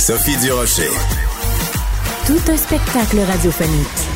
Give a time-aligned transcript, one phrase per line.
[0.00, 0.90] Sophie Durocher.
[2.26, 4.09] Tout un spectacle radiophonique.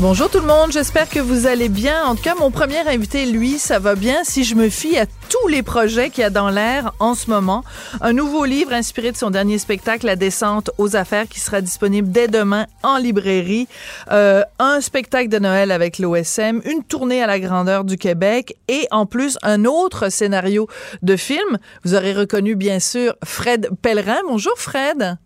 [0.00, 2.06] Bonjour tout le monde, j'espère que vous allez bien.
[2.06, 5.04] En tout cas, mon premier invité, lui, ça va bien si je me fie à
[5.04, 7.64] tous les projets qu'il y a dans l'air en ce moment.
[8.00, 12.10] Un nouveau livre inspiré de son dernier spectacle, La descente aux affaires, qui sera disponible
[12.10, 13.68] dès demain en librairie.
[14.10, 18.88] Euh, un spectacle de Noël avec l'OSM, une tournée à la grandeur du Québec et
[18.90, 20.66] en plus un autre scénario
[21.02, 21.58] de film.
[21.84, 24.20] Vous aurez reconnu bien sûr Fred Pellerin.
[24.26, 25.18] Bonjour Fred.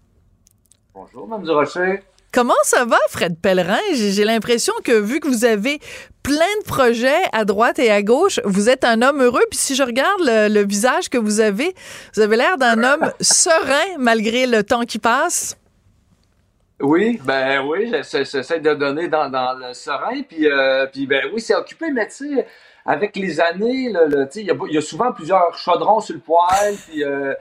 [0.93, 2.03] Bonjour, Mme Durocher.
[2.35, 3.79] Comment ça va, Fred Pellerin?
[3.93, 5.79] J'ai l'impression que vu que vous avez
[6.25, 9.45] plein de projets à droite et à gauche, vous êtes un homme heureux.
[9.49, 11.77] Puis si je regarde le, visage que vous avez,
[12.17, 15.57] vous avez l'air d'un homme serein malgré le temps qui passe.
[16.81, 20.23] Oui, ben oui, j'essaie de donner dans, le serein.
[20.29, 22.49] Puis, euh, puis ben oui, c'est occupé, mais tu sais,
[22.85, 23.93] avec les années,
[24.35, 26.75] il y, a souvent plusieurs chaudrons sur le poêle.
[26.89, 27.33] Puis euh,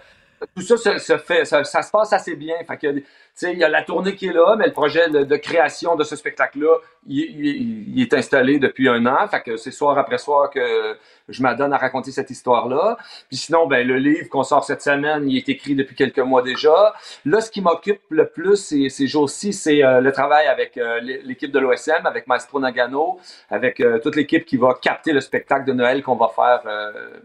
[0.55, 2.57] tout ça se, fait, ça, se passe assez bien.
[2.67, 3.03] Fait que
[3.41, 6.15] il y a la tournée qui est là, mais le projet de, création de ce
[6.15, 9.27] spectacle-là, il, est installé depuis un an.
[9.27, 10.95] Fait que c'est soir après soir que
[11.29, 12.97] je m'adonne à raconter cette histoire-là.
[13.27, 16.41] Puis sinon, ben, le livre qu'on sort cette semaine, il est écrit depuis quelques mois
[16.41, 16.93] déjà.
[17.25, 18.55] Là, ce qui m'occupe le plus
[18.89, 23.79] ces, jours-ci, c'est euh, le travail avec euh, l'équipe de l'OSM, avec Maestro Nagano, avec
[23.79, 26.61] euh, toute l'équipe qui va capter le spectacle de Noël qu'on va faire,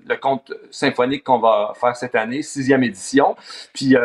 [0.07, 3.37] le conte symphonique qu'on va faire cette année, sixième édition.
[3.73, 3.97] Puis,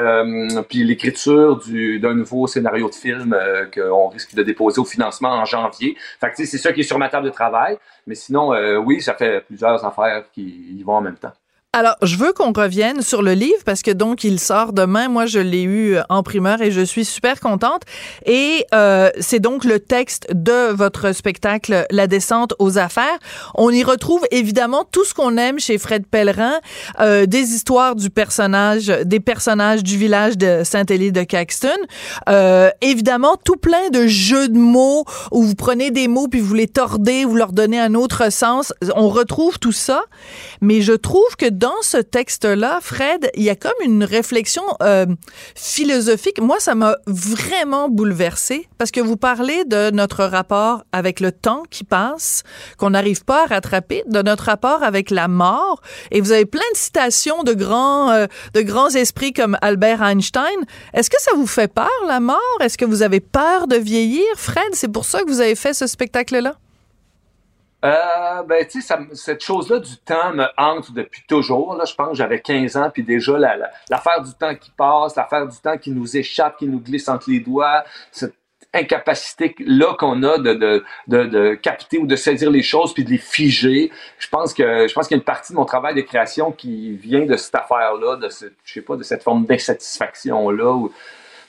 [0.70, 1.59] puis l'écriture
[1.99, 3.38] d'un nouveau scénario de film
[3.73, 5.97] qu'on risque de déposer au financement en janvier.
[6.19, 7.78] Fait que c'est ça qui est sur ma table de travail.
[8.07, 10.44] Mais sinon, oui, ça fait plusieurs affaires qui
[10.78, 11.34] y vont en même temps.
[11.75, 15.07] Alors, je veux qu'on revienne sur le livre parce que donc il sort demain.
[15.09, 17.81] Moi, je l'ai eu en primeur et je suis super contente.
[18.28, 23.17] Et euh, c'est donc le texte de votre spectacle La descente aux affaires.
[23.56, 26.59] On y retrouve évidemment tout ce qu'on aime chez Fred Pellerin,
[27.00, 31.69] euh, des histoires du personnage, des personnages du village de Saint-Élie de Caxton.
[32.29, 36.53] Euh, évidemment, tout plein de jeux de mots où vous prenez des mots puis vous
[36.53, 38.73] les tordez, vous leur donnez un autre sens.
[38.95, 40.03] On retrouve tout ça,
[40.62, 45.06] mais je trouve que dans ce texte-là, Fred, il y a comme une réflexion euh,
[45.56, 46.41] philosophique.
[46.41, 51.63] Moi, ça m'a vraiment bouleversé parce que vous parlez de notre rapport avec le temps
[51.69, 52.44] qui passe,
[52.75, 55.81] qu'on n'arrive pas à rattraper, de notre rapport avec la mort.
[56.12, 60.44] Et vous avez plein de citations de grands, euh, de grands esprits comme Albert Einstein.
[60.94, 62.57] Est-ce que ça vous fait peur, la mort?
[62.59, 64.25] Est-ce que vous avez peur de vieillir?
[64.35, 66.56] Fred, c'est pour ça que vous avez fait ce spectacle-là?
[67.83, 71.75] Euh, ben, tu sais, cette chose-là du temps me hante depuis toujours.
[71.75, 75.47] Là, je pense que j'avais 15 ans, puis déjà, l'affaire du temps qui passe, l'affaire
[75.47, 78.35] du temps qui nous échappe, qui nous glisse entre les doigts, cette
[78.73, 83.11] incapacité-là qu'on a de, de, de, de, capter ou de saisir les choses puis de
[83.11, 83.91] les figer.
[84.17, 86.51] Je pense que je pense qu'il y a une partie de mon travail de création
[86.51, 90.88] qui vient de cette affaire-là, de ce, je sais pas, de cette forme d'insatisfaction-là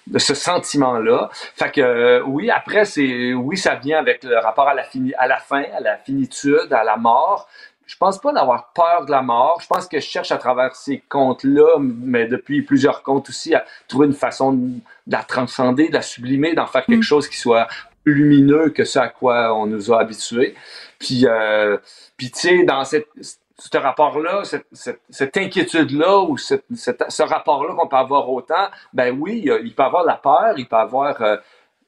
[0.06, 1.30] de ce sentiment-là.
[1.32, 5.14] Fait que euh, oui, après c'est oui, ça vient avec le rapport à la fini,
[5.14, 7.48] à la fin, à la finitude, à la mort.
[7.86, 9.60] Je pense pas d'avoir peur de la mort.
[9.60, 13.64] Je pense que je cherche à travers ces contes-là, mais depuis plusieurs contes aussi, à
[13.88, 17.02] trouver une façon de la transcender, de la sublimer, d'en faire quelque mm.
[17.02, 17.68] chose qui soit
[18.02, 20.54] plus lumineux que ce à quoi on nous a habitués.
[20.98, 21.76] Puis, euh,
[22.16, 23.08] puis tu sais, dans cette
[23.56, 24.42] ce rapport-là,
[24.72, 30.16] cette, inquiétude-là ou ce rapport-là qu'on peut avoir autant, ben oui, il peut avoir la
[30.16, 31.36] peur, il peut avoir, euh,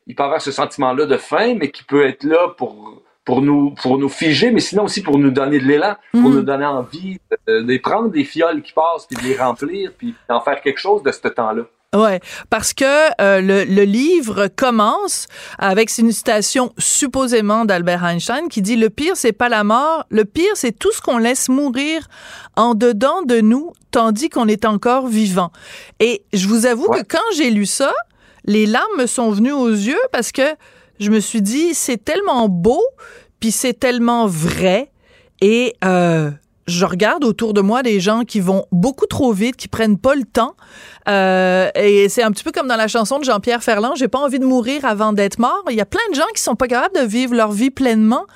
[0.06, 3.75] il peut avoir ce sentiment-là de faim, mais qui peut être là pour pour nous
[3.82, 6.34] pour nous figer, mais sinon aussi pour nous donner de l'élan, pour mhm.
[6.37, 7.19] nous donner envie
[7.49, 10.79] de, de, prendre des fioles qui passent, puis de les remplir, puis d'en faire quelque
[10.79, 11.64] chose de ce temps-là.
[11.94, 12.85] Ouais, parce que
[13.23, 15.29] euh, le, le, livre commence
[15.59, 20.25] avec une citation supposément d'Albert Einstein qui dit le pire c'est pas la mort, le
[20.25, 22.09] pire c'est tout ce qu'on laisse mourir
[22.56, 25.53] en dedans de nous tandis qu'on est encore vivant.
[26.00, 27.93] Et je vous avoue que quand j'ai lu ça,
[28.44, 30.56] les larmes me sont venues aux yeux parce que
[30.99, 32.83] je me suis dit c'est tellement beau
[33.41, 34.91] puis c'est tellement vrai
[35.41, 36.31] et euh,
[36.66, 40.14] je regarde autour de moi des gens qui vont beaucoup trop vite, qui prennent pas
[40.14, 40.56] le temps.
[41.08, 44.18] Euh, et c'est un petit peu comme dans la chanson de Jean-Pierre Ferland, j'ai pas
[44.18, 45.64] envie de mourir avant d'être mort.
[45.70, 48.26] Il y a plein de gens qui sont pas capables de vivre leur vie pleinement.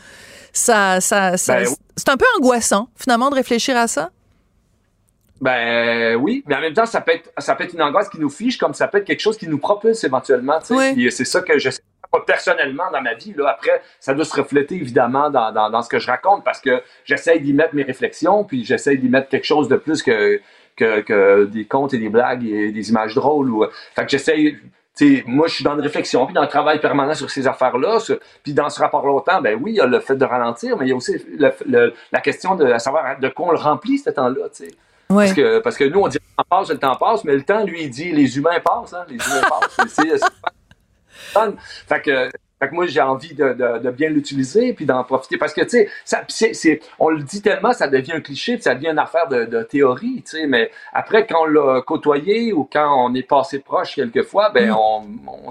[0.52, 4.10] Ça, ça, ça ben c'est un peu angoissant finalement de réfléchir à ça.
[5.40, 8.20] Ben oui, mais en même temps, ça peut être ça peut être une angoisse qui
[8.20, 10.58] nous fiche, comme ça peut être quelque chose qui nous propulse éventuellement.
[10.70, 11.10] Oui.
[11.10, 11.70] c'est ça que je
[12.12, 13.34] sais personnellement dans ma vie.
[13.36, 16.60] Là, après, ça doit se refléter évidemment dans, dans, dans ce que je raconte parce
[16.60, 20.40] que j'essaie d'y mettre mes réflexions, puis j'essaie d'y mettre quelque chose de plus que,
[20.76, 23.50] que, que, des contes et des blagues et des images drôles.
[23.50, 23.64] Ou,
[23.94, 24.56] fait que j'essaie
[25.26, 27.98] moi, je suis dans une réflexion, puis dans le travail permanent sur ces affaires-là.
[28.42, 30.76] Puis dans ce rapport-là au temps, ben oui, il y a le fait de ralentir,
[30.76, 34.10] mais il y a aussi la question de savoir de quoi on le remplit, ce
[34.10, 34.48] temps-là.
[35.08, 37.42] Parce, que, parce que nous, on dit le temps passe, le temps passe, mais le
[37.42, 38.94] temps, lui, il dit les humains passent.
[38.94, 40.20] Hein, les humains passent.
[41.86, 42.30] Fait que
[42.60, 45.38] fait que moi, j'ai envie de, de, de bien l'utiliser puis d'en profiter.
[45.38, 48.74] Parce que, tu sais, c'est, on le dit tellement, ça devient un cliché puis ça
[48.74, 50.46] devient une affaire de, de théorie, tu sais.
[50.46, 54.76] Mais après, quand on l'a côtoyé ou quand on est passé proche quelquefois, ben, mm.
[54.76, 55.48] on,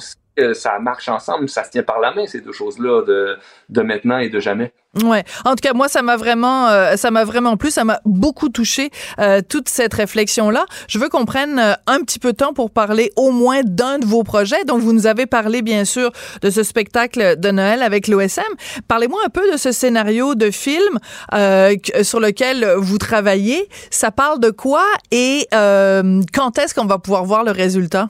[0.54, 3.38] ça marche ensemble, ça se tient par la main, ces deux choses-là, de,
[3.70, 4.74] de maintenant et de jamais.
[5.04, 5.24] Ouais.
[5.46, 8.50] En tout cas, moi, ça m'a vraiment, euh, ça m'a vraiment plu, ça m'a beaucoup
[8.50, 8.90] touché
[9.20, 10.66] euh, toute cette réflexion-là.
[10.88, 14.00] Je veux qu'on prenne euh, un petit peu de temps pour parler au moins d'un
[14.00, 14.64] de vos projets.
[14.66, 18.42] Donc, vous nous avez parlé, bien sûr, de ce spectacle de Noël avec l'OSM.
[18.88, 21.00] Parlez-moi un peu de ce scénario de film
[22.02, 23.70] sur lequel vous travaillez.
[23.92, 28.10] Ça parle de quoi et quand est-ce qu'on va pouvoir voir le résultat?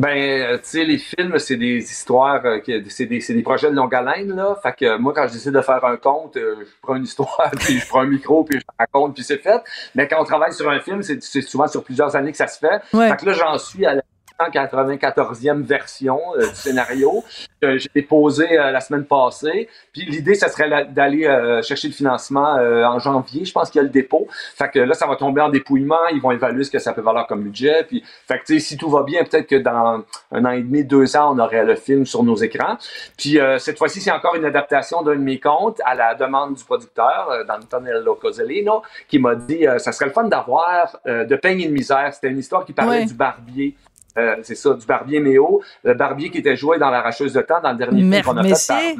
[0.00, 3.76] Ben, euh, tu sais, les films, c'est des histoires, euh, c'est des, des, projets de
[3.76, 4.58] longue haleine, là.
[4.62, 7.50] Fait que moi, quand je décide de faire un conte, euh, je prends une histoire,
[7.58, 9.60] puis je prends un micro, puis je raconte, puis c'est fait.
[9.94, 12.58] Mais quand on travaille sur un film, c'est souvent sur plusieurs années que ça se
[12.58, 12.80] fait.
[12.90, 14.02] Fait que là, j'en suis à la
[14.48, 17.24] 194e version euh, du scénario
[17.60, 19.68] que j'ai déposé euh, la semaine passée.
[19.92, 23.44] Puis l'idée, ce serait d'aller euh, chercher le financement en janvier.
[23.44, 24.26] Je pense qu'il y a le dépôt.
[24.56, 26.06] Fait que là, ça va tomber en dépouillement.
[26.12, 27.84] Ils vont évaluer ce que ça peut valoir comme budget.
[27.84, 31.16] Puis, fait que, si tout va bien, peut-être que dans un an et demi, deux
[31.16, 32.76] ans, on aurait le film sur nos écrans.
[33.16, 36.64] Puis cette fois-ci, c'est encore une adaptation d'un de mes contes à la demande du
[36.64, 41.72] producteur, D'Antonello Coselino, qui m'a dit ça serait le fun d'avoir de peigne et de
[41.72, 42.12] misère.
[42.14, 43.76] C'était une histoire qui parlait du barbier
[44.18, 47.60] euh, c'est ça, du Barbier Méo, le Barbier qui était joué dans l'arracheuse de temps
[47.62, 48.96] dans le dernier film qu'on a fait.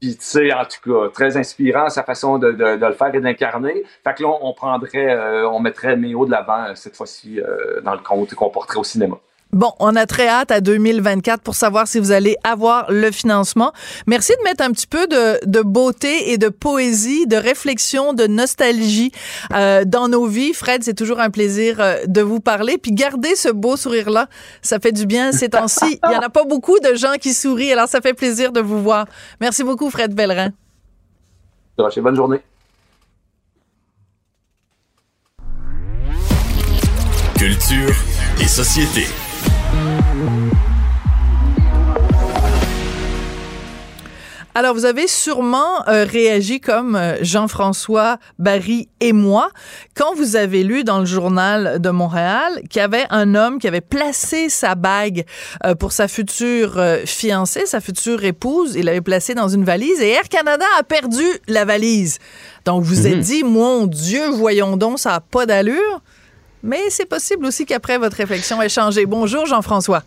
[0.00, 3.84] Puis, tu sais, en tout cas, très inspirant sa façon de, le faire et d'incarner.
[4.02, 7.40] Fait que là, on, prendrait, euh, on mettrait Méo de l'avant euh, cette fois-ci
[7.82, 9.16] dans le compte qu'on porterait au cinéma.
[9.54, 13.72] Bon, on a très hâte à 2024 pour savoir si vous allez avoir le financement.
[14.08, 19.12] Merci de mettre un petit peu de, beauté et de poésie, de réflexion, de nostalgie
[19.54, 20.54] euh, dans nos vies.
[20.54, 22.78] Fred, c'est toujours un plaisir euh, de vous parler.
[22.78, 24.26] Puis gardez ce beau sourire-là.
[24.60, 26.00] Ça fait du bien ces temps-ci.
[26.04, 28.60] Il y en a pas beaucoup de gens qui sourient, alors ça fait plaisir de
[28.60, 29.06] vous voir.
[29.40, 30.50] Merci beaucoup, Fred Bellerin.
[31.78, 32.40] Bonne journée.
[37.38, 37.94] Culture
[38.40, 39.06] et société.
[44.56, 49.50] Alors, vous avez sûrement euh, réagi comme euh, Jean-François Barry et moi
[49.96, 53.66] quand vous avez lu dans le journal de Montréal qu'il y avait un homme qui
[53.66, 55.24] avait placé sa bague
[55.66, 58.76] euh, pour sa future fiancée, sa future épouse.
[58.76, 62.18] Il l'avait placée dans une valise et Air Canada a perdu la valise.
[62.64, 63.22] Donc, vous vous êtes mhm.
[63.22, 66.00] dit, mon Dieu, voyons donc, ça n'a pas d'allure.
[66.66, 69.04] Mais c'est possible aussi qu'après votre réflexion ait changé.
[69.04, 70.02] Bonjour, Jean-François.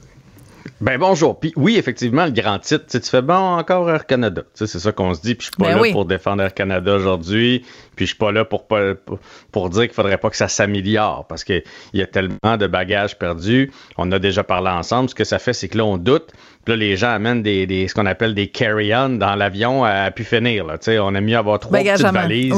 [0.79, 1.39] Ben bonjour.
[1.39, 4.43] Puis oui, effectivement, le grand titre, tu fais bon encore Air Canada.
[4.53, 5.33] c'est ça qu'on se dit.
[5.33, 7.65] Puis je suis pas ben là pour défendre Air Canada aujourd'hui.
[7.95, 11.43] Puis je suis pas là pour, pour, dire qu'il faudrait pas que ça s'améliore parce
[11.43, 11.63] qu'il
[11.93, 13.71] y a tellement de bagages perdus.
[13.97, 15.09] On a déjà parlé ensemble.
[15.09, 16.31] Ce que ça fait, c'est que là, on doute.
[16.63, 20.11] Puis là, les gens amènent des, des ce qu'on appelle des carry-on dans l'avion à,
[20.11, 20.65] pu finir.
[20.65, 20.77] Là.
[21.01, 22.53] on aime mieux avoir trois petites valises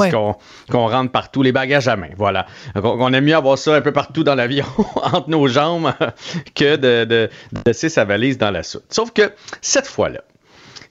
[0.70, 1.42] qu'on rentre partout.
[1.42, 2.48] Les bagages à main, voilà.
[2.76, 5.94] On, aime mieux avoir ça un peu partout dans l'avion, entre nos jambes,
[6.54, 7.30] que de, de,
[7.66, 8.86] de sa valise dans la soute.
[8.89, 10.22] Sauf que cette fois-là,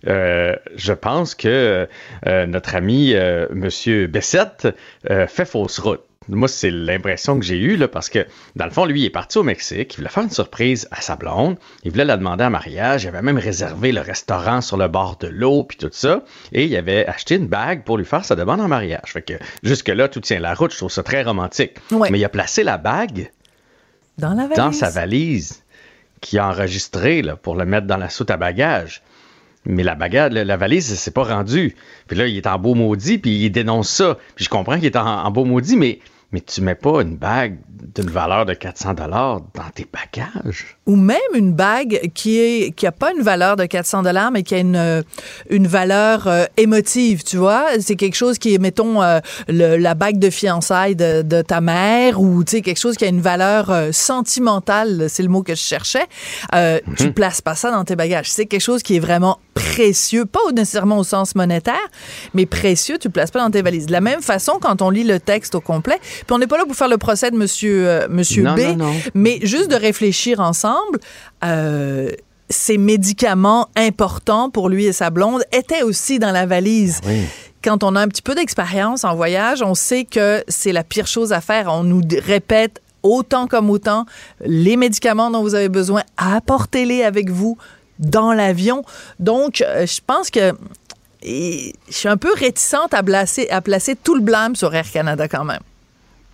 [0.06, 1.88] euh, je pense que
[2.26, 4.68] euh, notre ami euh, Monsieur Bessette
[5.04, 6.02] fait fausse route.
[6.30, 9.10] Moi, c'est l'impression que j'ai eue, là, parce que, dans le fond, lui, il est
[9.10, 12.44] parti au Mexique, il voulait faire une surprise à sa blonde, il voulait la demander
[12.44, 15.88] en mariage, il avait même réservé le restaurant sur le bord de l'eau, puis tout
[15.90, 16.22] ça,
[16.52, 19.06] et il avait acheté une bague pour lui faire sa demande en mariage.
[19.06, 21.78] Fait que, jusque-là, tout tient la route, je trouve ça très romantique.
[21.90, 23.30] Mais il a placé la bague
[24.18, 25.62] dans, la dans sa valise,
[26.20, 29.02] qui a enregistré là, pour le mettre dans la soute à bagages.
[29.64, 31.76] Mais la bagarre, la, valise, c'est pas rendu.
[32.06, 34.16] Puis là, il est en beau maudit, puis il dénonce ça.
[34.34, 35.98] Puis je comprends qu'il est en, beau maudit, mais,
[36.32, 40.77] mais tu mets pas une bague d'une valeur de 400 dollars dans tes bagages?
[40.88, 44.42] Ou même une bague qui est qui a pas une valeur de 400 dollars mais
[44.42, 45.02] qui a une euh,
[45.50, 50.18] une valeur euh, émotive, tu vois, c'est quelque chose qui est mettons euh, la bague
[50.18, 55.06] de fiançailles de, ta mère ou tu sais quelque chose qui a une valeur sentimentale,
[55.08, 56.06] c'est le mot que je cherchais.
[56.52, 56.58] Tu
[56.96, 57.12] Tu mhm.
[57.12, 58.30] places pas ça dans tes bagages.
[58.30, 61.74] C'est quelque chose qui est vraiment précieux, pas nécessairement au sens monétaire,
[62.34, 63.86] mais précieux, tu le places pas dans tes valises.
[63.86, 66.58] De la même façon, quand on lit le texte au complet, Puis on n'est pas
[66.58, 68.60] là pour faire le procès de Monsieur, euh, monsieur B,
[69.14, 70.77] mais juste de réfléchir ensemble.
[71.44, 72.10] Euh,
[72.50, 77.00] ces médicaments importants pour lui et sa blonde étaient aussi dans la valise.
[77.04, 77.10] Ah
[77.62, 81.06] Quand on a un petit peu d'expérience en voyage, on sait que c'est la pire
[81.06, 81.68] chose à faire.
[81.68, 84.06] On nous répète autant comme autant
[84.40, 87.58] les médicaments dont vous avez besoin, apportez-les avec vous
[87.98, 88.84] dans l'avion.
[89.18, 90.52] Donc, euh, je pense que
[91.22, 95.28] je suis un peu réticente à placer, à placer tout le blâme sur Air Canada
[95.28, 95.60] quand même.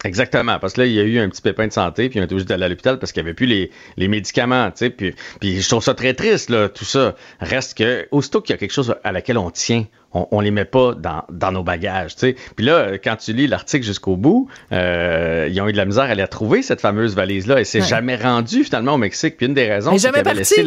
[0.04, 2.22] Exactement, parce que là, il y a eu un petit pépin de santé, puis on
[2.22, 4.90] était obligé d'aller à l'hôpital parce qu'il n'y avait plus les, les médicaments, tu sais,
[4.90, 7.14] puis, puis je trouve ça très triste, là, tout ça.
[7.40, 10.50] Reste que, aussitôt qu'il y a quelque chose à laquelle on tient, on, on les
[10.50, 12.36] met pas dans, dans nos bagages, tu sais.
[12.54, 16.04] Puis là, quand tu lis l'article jusqu'au bout, euh, ils ont eu de la misère
[16.04, 19.38] à aller trouver, cette fameuse valise-là, et c'est jamais rendu, finalement, au Mexique.
[19.38, 20.62] Puis une des raisons, c'est qu'elle avait laissé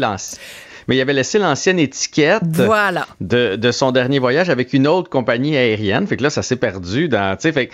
[0.88, 2.44] mais il avait laissé l'ancienne étiquette
[3.20, 6.08] de, son dernier voyage avec une autre compagnie aérienne.
[6.08, 7.70] Fait que là, ça s'est perdu dans, fait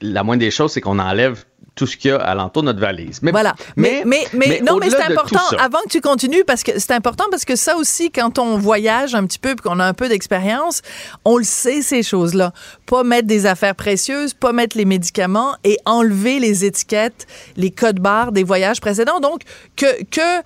[0.00, 1.44] la moindre des choses, c'est qu'on enlève
[1.76, 3.20] tout ce qu'il y a alentour de notre valise.
[3.22, 3.54] Mais, voilà.
[3.76, 7.24] Mais, mais, mais, non, mais c'est important, avant que tu continues, parce que c'est important
[7.30, 10.08] parce que ça aussi, quand on voyage un petit peu et qu'on a un peu
[10.08, 10.80] d'expérience,
[11.26, 12.52] on le sait, ces choses-là.
[12.86, 18.00] Pas mettre des affaires précieuses, pas mettre les médicaments et enlever les étiquettes, les codes
[18.00, 19.20] barres des voyages précédents.
[19.20, 19.42] Donc,
[19.76, 20.42] que, que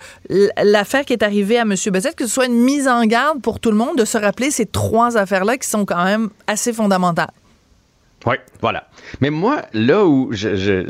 [0.64, 1.74] l'affaire qui est arrivée à M.
[1.92, 4.50] Bessette, que ce soit une mise en garde pour tout le monde de se rappeler
[4.50, 7.30] ces trois affaires-là qui sont quand même assez fondamentales.
[8.26, 8.88] Oui, voilà.
[9.20, 10.86] Mais moi, là où je,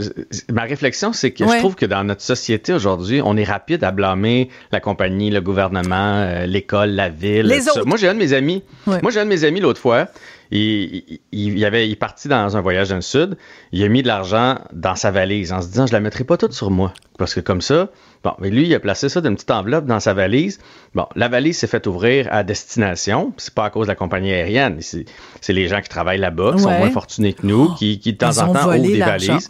[0.52, 3.92] ma réflexion, c'est que je trouve que dans notre société aujourd'hui, on est rapide à
[3.92, 7.46] blâmer la compagnie, le gouvernement, euh, l'école, la ville.
[7.46, 7.86] Les autres.
[7.86, 8.64] Moi, j'ai un de mes amis.
[8.86, 10.08] Moi, j'ai un de mes amis l'autre fois.
[10.52, 13.36] Il, il, avait, il est parti dans un voyage dans le sud.
[13.70, 16.36] Il a mis de l'argent dans sa valise en se disant, je la mettrai pas
[16.36, 16.92] toute sur moi.
[17.18, 17.90] Parce que comme ça,
[18.22, 20.58] Bon, mais lui, il a placé ça d'une petite enveloppe dans sa valise.
[20.94, 23.32] Bon, la valise s'est faite ouvrir à destination.
[23.38, 24.78] C'est pas à cause de la compagnie aérienne.
[24.80, 28.18] C'est les gens qui travaillent là-bas, qui sont moins fortunés que nous, qui, qui de
[28.18, 29.48] temps en temps ouvrent des valises.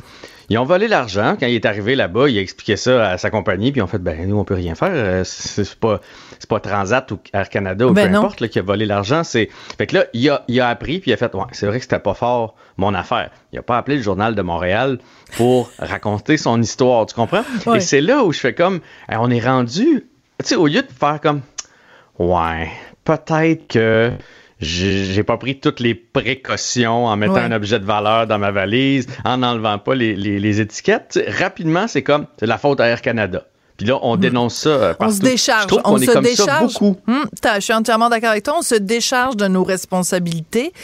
[0.50, 1.36] Ils ont volé l'argent.
[1.38, 3.86] Quand il est arrivé là-bas, il a expliqué ça à sa compagnie, puis ils ont
[3.86, 4.90] fait, ben, nous, on peut rien faire.
[4.92, 6.00] Euh, c'est pas,
[6.48, 9.22] pas Transat ou Air Canada ou ben peu importe qui a volé l'argent.
[9.22, 11.68] C'est, fait que là, il a, il a appris, puis il a fait, ouais, c'est
[11.68, 13.30] vrai que c'était pas fort mon affaire.
[13.52, 14.98] Il a pas appelé le journal de Montréal
[15.36, 17.44] pour raconter son histoire, tu comprends?
[17.76, 20.08] Et c'est là où je fais comme, on est rendu,
[20.40, 21.42] tu sais, au lieu de faire comme,
[22.18, 22.72] ouais,
[23.04, 24.10] peut-être que
[24.60, 29.06] j'ai pas pris toutes les précautions en mettant un objet de valeur dans ma valise,
[29.24, 31.18] en n'enlevant pas les, les, les étiquettes.
[31.28, 33.46] rapidement, c'est comme, c'est la faute à Air Canada.
[33.80, 34.20] Puis là, on hmm.
[34.20, 35.04] dénonce ça partout.
[35.04, 35.72] On se décharge.
[35.86, 36.74] on, se décharge.
[36.74, 36.96] beaucoup.
[37.06, 37.22] Hmm,
[37.54, 38.56] je suis entièrement d'accord avec toi.
[38.58, 40.74] On se décharge de nos responsabilités.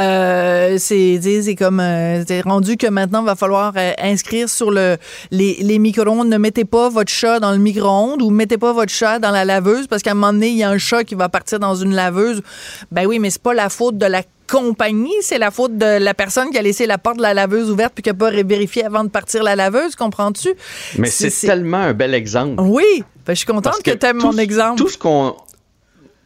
[0.00, 4.96] Euh, c'est comme euh, c'est rendu que maintenant, il va falloir euh, inscrire sur le
[5.30, 6.28] les, les micro-ondes.
[6.28, 9.44] Ne mettez pas votre chat dans le micro-ondes ou mettez pas votre chat dans la
[9.44, 11.74] laveuse parce qu'à un moment donné, il y a un chat qui va partir dans
[11.74, 12.40] une laveuse.
[12.90, 16.14] Ben oui, mais c'est pas la faute de la compagnie, c'est la faute de la
[16.14, 18.84] personne qui a laissé la porte de la laveuse ouverte puis qui n'a pas vérifié
[18.84, 20.54] avant de partir la laveuse, comprends-tu?
[20.98, 22.62] Mais c'est tellement un bel exemple.
[22.62, 24.78] Oui, ben, je suis contente que, tu aimes mon exemple.
[24.80, 25.34] Tout ce qu'on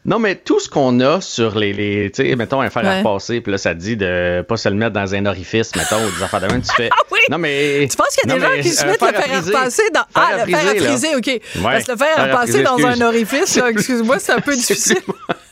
[0.07, 2.99] non, mais tout ce qu'on a sur les, les tu sais, mettons un fer à
[2.99, 6.11] repasser, puis là, ça dit de pas se le mettre dans un orifice, mettons, ou
[6.17, 6.89] des affaires de même, tu fais.
[6.91, 7.19] Ah oui!
[7.31, 7.87] Non, mais.
[7.91, 10.05] Tu penses qu'il y a des gens qui se mettent le fer à repasser dans.
[10.15, 11.27] Ah, le fer à friser, OK.
[11.27, 15.03] Ouais, Parce que le fer à repasser dans un orifice, excuse-moi, c'est un peu difficile.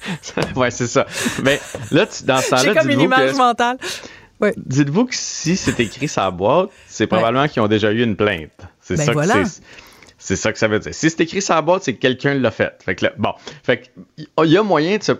[0.56, 1.06] ouais, c'est ça.
[1.44, 2.62] Mais là, tu, dans ce temps-là.
[2.62, 3.76] J'ai comme une image mentale.
[4.40, 4.54] Ouais.
[4.56, 8.50] Dites-vous que si c'est écrit la boîte, c'est probablement qu'ils ont déjà eu une plainte.
[8.80, 9.62] C'est ben ça que c'est.
[10.18, 10.92] C'est ça que ça veut dire.
[10.92, 12.74] Si c'est écrit sur la boîte, c'est que quelqu'un l'a fait.
[12.84, 13.32] Fait que là, bon.
[13.62, 15.12] Fait il y a moyen de se.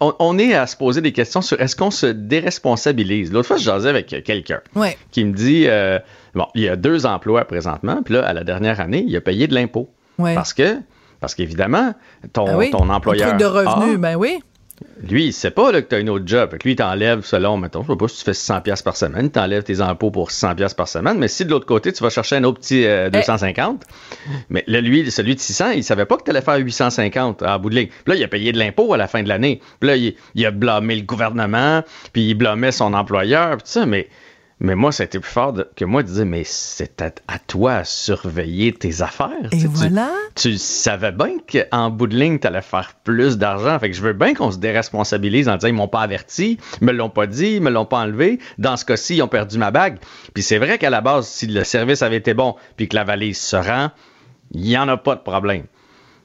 [0.00, 3.30] On, est à se poser des questions sur est-ce qu'on se déresponsabilise.
[3.30, 4.60] L'autre fois, je jasais avec quelqu'un
[5.10, 5.98] qui me dit euh,
[6.34, 9.20] bon, il y a deux emplois présentement, puis là, à la dernière année, il a
[9.20, 9.90] payé de l'impôt.
[10.16, 10.78] Parce que,
[11.20, 11.94] parce qu'évidemment,
[12.32, 13.34] ton, ah ton employeur.
[13.34, 14.40] Un truc de revenu, ben oui.
[15.08, 16.50] Lui, il sait pas là, que tu as un autre job.
[16.50, 18.96] Fait que lui, il t'enlève selon, mettons, je sais pas si tu fais 600$ par
[18.96, 21.18] semaine, il t'enlève tes impôts pour 600$ par semaine.
[21.18, 23.86] Mais si de l'autre côté, tu vas chercher un autre petit 250, euh,
[24.26, 24.30] eh.
[24.50, 27.56] mais là, lui, celui de 600, il savait pas que tu allais faire 850 à
[27.58, 27.88] bout de ligne.
[27.88, 29.60] Puis là, il a payé de l'impôt à la fin de l'année.
[29.80, 33.86] Puis là, il, a blâmé le gouvernement, puis il blâmait son employeur, puis tout ça,
[33.86, 34.08] mais
[34.58, 37.74] mais moi, ça a été plus fort que moi de dire, mais c'est à, toi
[37.74, 39.52] à surveiller tes affaires.
[39.52, 40.10] Et voilà.
[40.34, 43.78] Tu, savais bien qu'en bout de ligne, tu allais faire plus d'argent.
[43.78, 46.86] Fait que je veux bien qu'on se déresponsabilise en disant, ils m'ont pas averti, ils
[46.86, 48.38] me l'ont pas dit, ils me l'ont pas enlevé.
[48.56, 49.98] Dans ce cas-ci, ils ont perdu ma bague.
[50.32, 53.04] Puis c'est vrai qu'à la base, si le service avait été bon, puis que la
[53.04, 53.90] valise se rend,
[54.52, 55.64] il n'y en a pas de problème.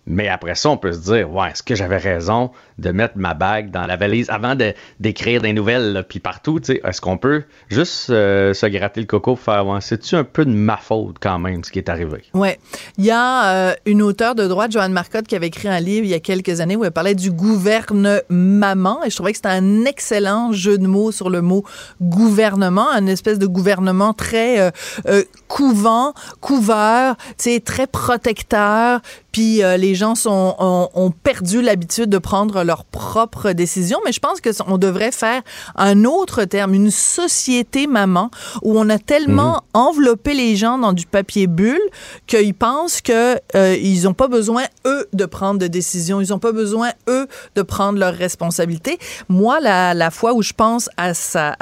[0.06, 2.52] Mais après ça, on peut se dire, ouais, est-ce que j'avais raison?
[2.82, 4.56] De mettre ma bague dans la valise avant
[5.00, 9.08] d'écrire des nouvelles, puis partout, tu sais, est-ce qu'on peut juste euh, se gratter le
[9.08, 11.90] coco pour faire, ouais, c'est-tu un peu de ma faute quand même, ce qui est
[11.90, 12.24] arrivé?
[12.34, 12.60] Ouais.
[12.98, 16.06] Il y a euh, une auteure de droite, Joanne Marcotte, qui avait écrit un livre
[16.06, 19.50] il y a quelques années où elle parlait du gouvernement, et je trouvais que c'était
[19.50, 21.64] un excellent jeu de mots sur le mot
[22.02, 24.72] gouvernement, un espèce de gouvernement très
[25.08, 32.10] euh, couvent, couvert, tu sais, très protecteur, puis euh, les gens sont, ont, perdu l'habitude
[32.10, 34.00] de prendre leurs propres décisions.
[34.06, 35.42] Mais je pense que on devrait faire
[35.76, 39.82] un autre terme, une société maman, où on a tellement mhm.
[39.88, 41.82] enveloppé les gens dans du papier bulle
[42.28, 46.40] qu'ils pensent que euh, ils n'ont pas besoin eux de prendre de décisions, ils n'ont
[46.40, 48.98] pas besoin eux de prendre leurs responsabilités.
[49.28, 51.58] Moi, la, la fois où je pense à ça,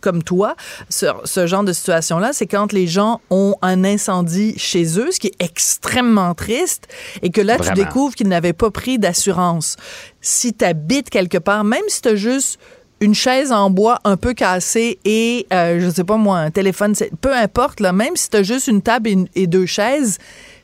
[0.00, 0.54] comme toi,
[0.88, 5.18] ce, ce genre de situation-là, c'est quand les gens ont un incendie chez eux, ce
[5.18, 6.86] qui est extrêmement triste
[7.22, 9.76] et que là, tu découvres qu'ils n'avaient pas pris d'assurance.
[10.24, 12.58] Si tu habites quelque part, même si tu as juste
[13.00, 16.94] une chaise en bois un peu cassée et, euh, je sais pas moi, un téléphone,
[17.20, 20.16] peu importe, là, même si tu as juste une table et, deux chaises,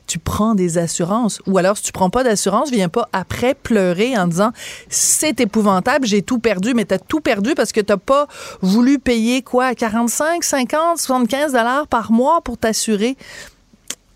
[0.07, 1.43] tu prends des assurances.
[1.45, 4.51] Ou alors, si tu prends pas d'assurance, viens pas après pleurer en disant
[4.89, 8.27] c'est épouvantable, j'ai tout perdu, mais tu as tout perdu parce que tu pas
[8.61, 13.15] voulu payer quoi, 45, 50, 75 dollars par mois pour t'assurer.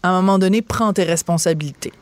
[0.01, 1.93] À un moment donné, prends tes responsabilités.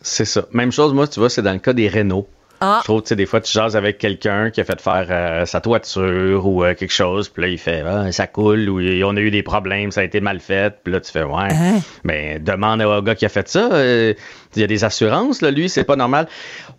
[0.00, 0.46] C'est ça.
[0.52, 2.26] Même chose, moi, tu vois, c'est dans le cas des Renault.
[2.62, 2.80] Ah.
[2.80, 5.46] Je trouve, tu sais, des fois, tu jases avec quelqu'un qui a fait faire euh,
[5.46, 9.16] sa toiture ou euh, quelque chose, puis là, il fait, ah, ça coule, ou on
[9.16, 11.48] a eu des problèmes, ça a été mal fait, puis là, tu fais, ouais.
[11.50, 11.80] Hein?
[12.04, 14.12] Mais demande au gars qui a fait ça, euh,
[14.56, 16.28] il y a des assurances, là, lui, c'est pas normal.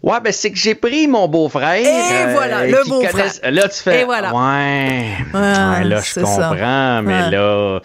[0.03, 1.73] Ouais, ben, c'est que j'ai pris mon beau-frère.
[1.73, 3.31] Et voilà, le beau-frère.
[3.51, 4.33] Là, tu fais, voilà.
[4.35, 7.79] ouais, ouais, là, je comprends, mais là,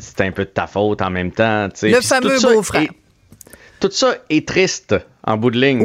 [0.00, 1.90] c'est un peu de ta faute en même temps, tu sais.
[1.90, 2.88] Le fameux beau-frère
[3.84, 4.94] tout ça est triste
[5.26, 5.84] en bout de ligne.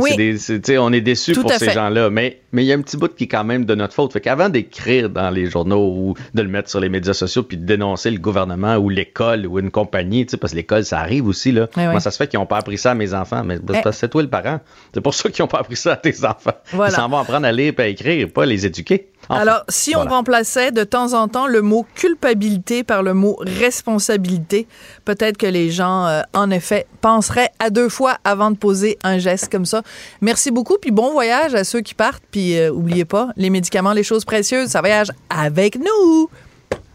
[0.79, 3.25] on est déçu pour ces gens-là, mais mais il y a un petit bout qui
[3.25, 4.13] est quand même de notre faute.
[4.13, 7.57] Fait qu'avant d'écrire dans les journaux ou de le mettre sur les médias sociaux puis
[7.57, 11.51] de dénoncer le gouvernement ou l'école ou une compagnie, parce que l'école, ça arrive aussi,
[11.51, 11.67] là.
[11.75, 13.91] Moi, ça se fait qu'ils n'ont pas appris ça à mes enfants, mais eh.
[13.91, 14.59] c'est toi le parent.
[14.93, 16.53] C'est pour ça qu'ils n'ont pas appris ça à tes enfants.
[16.73, 19.09] Ils s'en vont apprendre à lire et à écrire, pas les éduquer.
[19.29, 24.67] Alors, si on remplaçait de temps en temps le mot culpabilité par le mot responsabilité,
[25.05, 29.19] peut-être que les gens, euh, en effet, penseraient à deux fois avant de poser un
[29.19, 29.81] geste comme ça.
[30.21, 32.23] Merci beaucoup, puis bon voyage à ceux qui partent.
[32.31, 36.29] Puis euh, oubliez pas, les médicaments, les choses précieuses, ça voyage avec nous.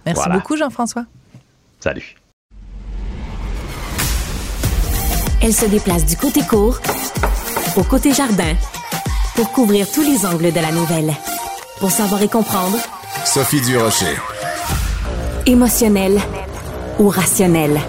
[0.07, 1.07] Merci beaucoup, Jean-François.
[1.81, 2.17] Salut.
[5.43, 6.81] Elle se déplace du côté court
[7.77, 8.55] au côté jardin
[9.35, 11.13] pour couvrir tous les angles de la nouvelle.
[11.81, 12.79] Pour savoir et comprendre,
[13.25, 14.17] Sophie Durocher.
[15.47, 16.19] Émotionnelle
[16.99, 17.81] ou rationnelle.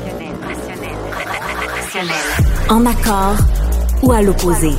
[2.69, 3.38] En accord
[4.03, 4.71] ou à l'opposé.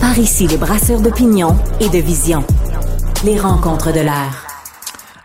[0.00, 2.44] Par ici, les brasseurs d'opinion et de vision.
[3.24, 4.46] Les rencontres de l'air.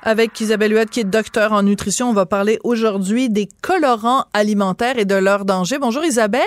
[0.04, 4.98] Avec Isabelle Huot, qui est docteur en nutrition, on va parler aujourd'hui des colorants alimentaires
[4.98, 5.78] et de leurs dangers.
[5.78, 6.42] Bonjour Isabelle.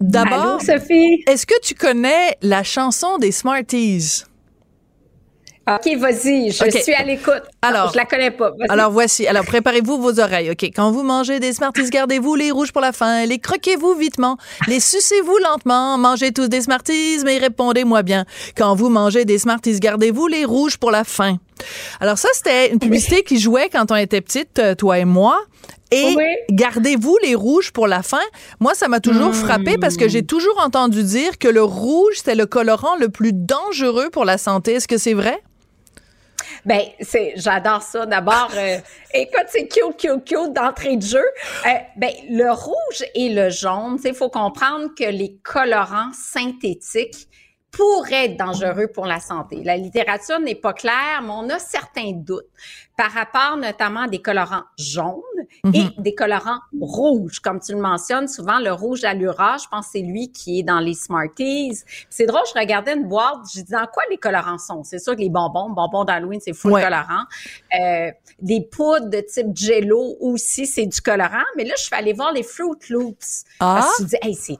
[0.00, 1.22] D'abord, Sophie.
[1.26, 4.24] Est-ce que tu connais la chanson des Smarties?
[5.68, 7.42] OK, vas-y, je suis à l'écoute.
[7.62, 8.50] Alors, je la connais pas.
[8.68, 9.28] Alors voici.
[9.28, 10.50] Alors préparez-vous vos oreilles.
[10.50, 14.38] OK, quand vous mangez des Smarties, gardez-vous les rouges pour la fin, les croquez-vous vitement,
[14.66, 18.24] les sucez-vous lentement, mangez tous des Smarties, mais répondez-moi bien.
[18.56, 21.38] Quand vous mangez des Smarties, gardez-vous les rouges pour la fin.
[22.00, 25.38] Alors ça c'était une publicité qui jouait quand on était petite euh, toi et moi.
[25.92, 26.16] Et
[26.50, 28.22] gardez-vous les rouges pour la fin.
[28.60, 32.34] Moi, ça m'a toujours frappé parce que j'ai toujours entendu dire que le rouge, c'est
[32.34, 34.72] le colorant le plus dangereux pour la santé.
[34.72, 35.42] Est-ce que c'est vrai?
[36.64, 38.06] Ben, c'est, j'adore ça.
[38.06, 38.78] D'abord, euh,
[39.14, 41.24] écoute, c'est cute, cute, cute d'entrée de jeu.
[41.66, 47.28] Euh, ben, le rouge et le jaune, il faut comprendre que les colorants synthétiques
[47.72, 49.62] pourrait être dangereux pour la santé.
[49.64, 52.44] La littérature n'est pas claire, mais on a certains doutes
[53.02, 55.16] par rapport notamment à des colorants jaunes
[55.74, 55.90] et mhm.
[55.98, 57.40] des colorants rouges.
[57.40, 60.62] Comme tu le mentionnes, souvent le rouge allura, je pense que c'est lui qui est
[60.62, 61.80] dans les Smarties.
[62.08, 64.84] C'est drôle, je regardais une boîte, je disais en quoi les colorants sont?
[64.84, 67.24] C'est sûr que les bonbons, bonbons d'Halloween, c'est full colorant.
[67.80, 71.42] Euh, des poudres de type Jello aussi, c'est du colorant.
[71.56, 73.44] Mais là, je suis allée voir les Fruit Loops.
[73.58, 73.80] Ah.
[73.80, 74.58] Parce que je dis, hey, c'est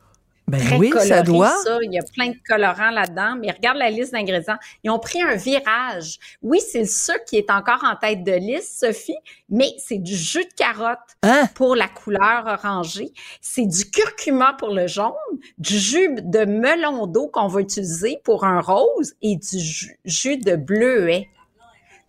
[0.52, 1.56] ben oui, ça doit.
[1.82, 4.58] Il y a plein de colorants là-dedans, mais regarde la liste d'ingrédients.
[4.84, 6.18] Ils ont pris un virage.
[6.42, 9.16] Oui, c'est le sucre qui est encore en tête de liste, Sophie,
[9.48, 11.48] mais c'est du jus de carotte hein?
[11.54, 13.12] pour la couleur orangée.
[13.40, 15.12] C'est du curcuma pour le jaune,
[15.56, 19.58] du jus de melon d'eau qu'on va utiliser pour un rose et du
[20.04, 21.28] jus, de bleuet.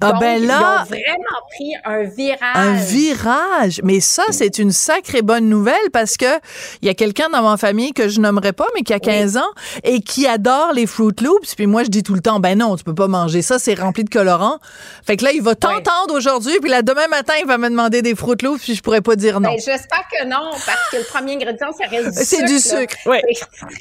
[0.04, 2.56] Ah ben là, ils ont vraiment pris un virage.
[2.56, 3.82] Un virage.
[3.84, 6.26] Mais ça, c'est une sacrée bonne nouvelle parce que
[6.82, 9.38] il y a quelqu'un dans ma famille que je nommerai pas, mais qui a 15
[9.38, 9.42] ans
[9.84, 11.56] et qui adore les Fruit Loops.
[11.56, 13.76] Puis moi, je dis tout le temps, ben non, tu peux pas manger ça, c'est
[13.76, 14.60] rempli de colorants.
[15.06, 18.02] Fait que là, il va t'entendre aujourd'hui, puis là, demain matin, il va me demander
[18.02, 19.50] des Fruit Loops, puis je pourrais pas dire non.
[19.50, 22.26] Ben, j'espère que non, parce que le premier ingrédient, ça reste du sucre.
[22.34, 23.20] C'est du sucre, oui.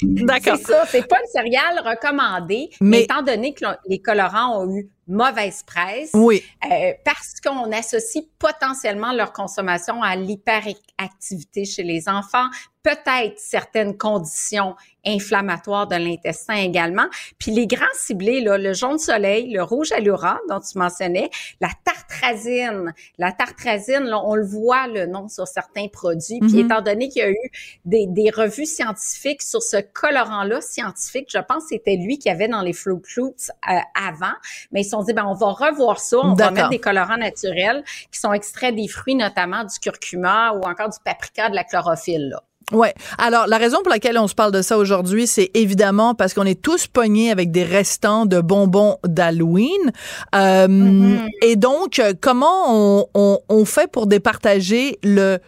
[0.01, 0.57] D'accord.
[0.57, 4.89] C'est ça, c'est pas une céréale recommandée, mais étant donné que les colorants ont eu
[5.07, 6.11] mauvaise presse.
[6.13, 6.43] Oui.
[6.65, 12.47] Euh, parce qu'on associe potentiellement leur consommation à l'hyperactivité chez les enfants,
[12.81, 17.05] peut-être certaines conditions inflammatoires de l'intestin également.
[17.37, 21.29] Puis les grands ciblés, là, le jaune soleil, le rouge allura dont tu mentionnais,
[21.61, 22.93] la tartrazine.
[23.17, 26.39] La tartrazine, là, on le voit le nom sur certains produits.
[26.39, 26.65] Puis mm-hmm.
[26.65, 27.49] étant donné qu'il y a eu
[27.85, 32.47] des, des, revues scientifiques sur ce colorant-là scientifique, je pense que c'était lui qui avait
[32.47, 34.33] dans les Fruit Loops euh, avant,
[34.71, 37.17] mais ils se sont dit, ben on va revoir ça, on va mettre des colorants
[37.17, 41.63] naturels qui sont extraits des fruits, notamment du curcuma ou encore du paprika, de la
[41.63, 42.29] chlorophylle.
[42.29, 42.43] Là.
[42.73, 42.93] Ouais.
[43.17, 46.45] Alors la raison pour laquelle on se parle de ça aujourd'hui, c'est évidemment parce qu'on
[46.45, 49.91] est tous pognés avec des restants de bonbons d'Halloween.
[50.35, 51.29] Euh, mm-hmm.
[51.41, 55.39] Et donc, comment on, on, on fait pour départager le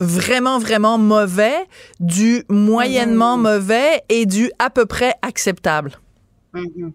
[0.00, 1.54] vraiment vraiment mauvais
[2.00, 3.52] du moyennement mm-hmm.
[3.52, 5.92] mauvais et du à peu près acceptable?
[6.54, 6.92] Mhm.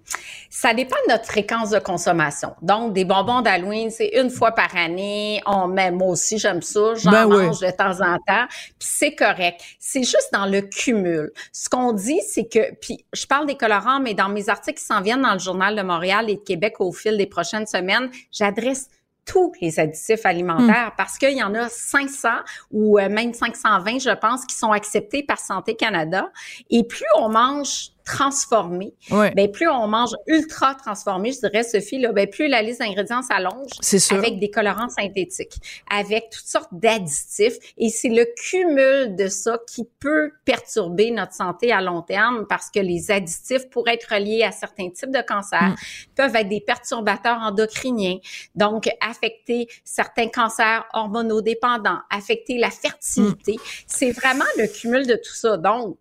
[0.49, 2.55] Ça dépend de notre fréquence de consommation.
[2.61, 5.41] Donc, des bonbons d'Halloween, c'est une fois par année.
[5.45, 6.95] On met, moi aussi, j'aime ça.
[6.95, 8.47] J'en ben mange de temps en temps.
[8.79, 9.61] Puis c'est correct.
[9.79, 11.31] C'est juste dans le cumul.
[11.51, 14.85] Ce qu'on dit, c'est que, puis je parle des colorants, mais dans mes articles qui
[14.85, 18.09] s'en viennent dans le Journal de Montréal et de Québec au fil des prochaines semaines,
[18.31, 18.89] j'adresse
[19.29, 22.29] tous les additifs alimentaires parce qu'il y en a 500
[22.71, 26.31] ou euh, même 520, je pense, qui sont acceptés par Santé Canada.
[26.71, 32.11] Et plus on mange transformé, ben plus on mange ultra transformé, je dirais Sophie là,
[32.11, 33.69] ben plus la liste d'ingrédients s'allonge
[34.11, 39.87] avec des colorants synthétiques, avec toutes sortes d'additifs et c'est le cumul de ça qui
[39.99, 44.51] peut perturber notre santé à long terme parce que les additifs pourraient être reliés à
[44.51, 45.75] certains types de cancers, mm.
[46.15, 48.17] peuvent être des perturbateurs endocriniens,
[48.55, 53.53] donc affecter certains cancers hormonodépendants, affecter la fertilité.
[53.53, 53.83] Mm.
[53.85, 55.57] C'est vraiment le cumul de tout ça.
[55.57, 55.97] Donc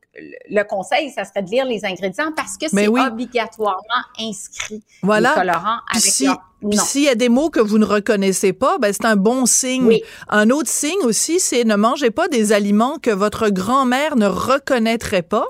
[0.51, 1.98] le conseil, ça serait de lire les ingrédients
[2.37, 3.81] parce que c'est obligatoirement
[4.21, 4.83] inscrit.
[5.03, 5.31] Voilà.
[5.31, 6.29] Les colorants avec si,
[6.69, 9.47] Puis s'il y a des mots que vous ne reconnaissez pas, ben c'est un bon
[9.47, 10.01] signe.
[10.29, 15.23] Un autre signe aussi, c'est ne mangez pas des aliments que votre grand-mère ne reconnaîtrait
[15.23, 15.47] pas.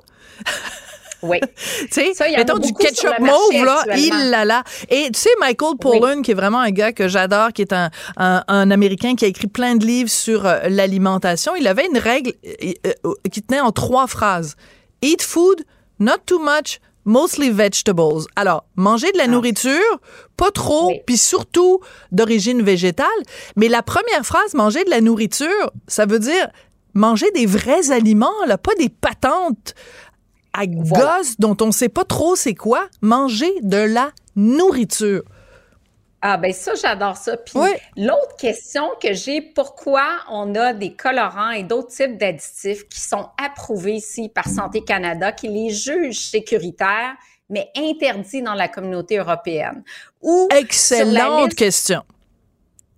[1.22, 1.40] Oui.
[1.92, 4.62] tu sais, mettons du ketchup mauve, là, il là là.
[4.88, 7.90] Et tu sais, Michael Pollan, qui est vraiment un gars que j'adore, qui est un,
[8.16, 12.32] un, Américain qui a écrit plein de livres sur euh, l'alimentation, il avait une règle
[12.46, 12.72] euh,
[13.04, 14.56] euh, qui tenait en trois phrases.
[15.02, 15.62] Eat food,
[15.98, 18.26] not too much, mostly vegetables.
[18.36, 19.28] Alors, manger de la ah.
[19.28, 20.00] nourriture,
[20.36, 21.80] pas trop, puis surtout
[22.12, 23.06] d'origine végétale.
[23.56, 26.48] Mais la première phrase, manger de la nourriture, ça veut dire
[26.94, 29.74] manger des vrais aliments, là, pas des patentes
[30.52, 35.22] à gosse dont on sait pas trop c'est quoi, manger de la nourriture.
[36.20, 37.36] Ah ben ça j'adore ça.
[37.36, 37.58] Puis
[37.96, 43.28] l'autre question que j'ai, pourquoi on a des colorants et d'autres types d'additifs qui sont
[43.42, 47.14] approuvés ici par Santé Canada, qui les jugent sécuritaires,
[47.48, 49.84] mais interdits dans la communauté européenne?
[50.20, 52.02] Ou excellente question.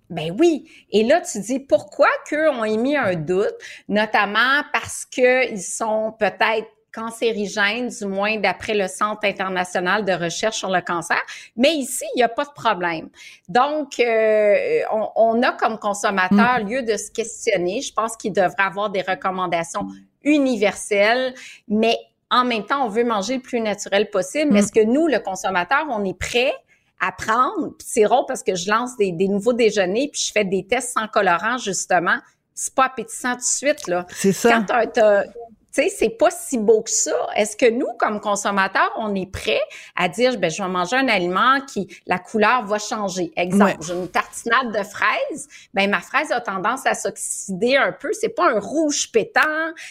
[0.09, 0.69] Ben oui.
[0.91, 3.55] Et là, tu dis pourquoi qu'eux ont émis un doute,
[3.87, 10.69] notamment parce qu'ils sont peut-être cancérigène, du moins d'après le Centre international de recherche sur
[10.69, 11.19] le cancer.
[11.55, 13.09] Mais ici, il n'y a pas de problème.
[13.47, 14.81] Donc, euh,
[15.15, 16.69] on, a comme consommateur mm.
[16.69, 17.81] lieu de se questionner.
[17.81, 19.87] Je pense qu'il devrait avoir des recommandations
[20.23, 21.33] universelles,
[21.67, 21.97] mais
[22.29, 24.51] en même temps, on veut manger le plus naturel possible.
[24.51, 24.63] Mais mm.
[24.63, 26.53] est-ce que nous, le consommateur, on est prêt
[26.99, 27.73] à prendre?
[27.79, 30.93] c'est rare parce que je lance des, des nouveaux déjeuners puis je fais des tests
[30.93, 32.17] sans colorant, justement?
[32.53, 34.05] C'est pas appétissant tout de suite là.
[34.09, 34.51] C'est ça.
[34.67, 35.25] Quand tu as,
[35.73, 37.15] tu sais, c'est pas si beau que ça.
[37.35, 39.61] Est-ce que nous, comme consommateurs, on est prêt
[39.95, 43.31] à dire, ben, je vais manger un aliment qui, la couleur va changer?
[43.37, 48.09] Exemple, j'ai une tartinade de fraises, ben, ma fraise a tendance à s'oxyder un peu.
[48.11, 49.39] C'est pas un rouge pétant,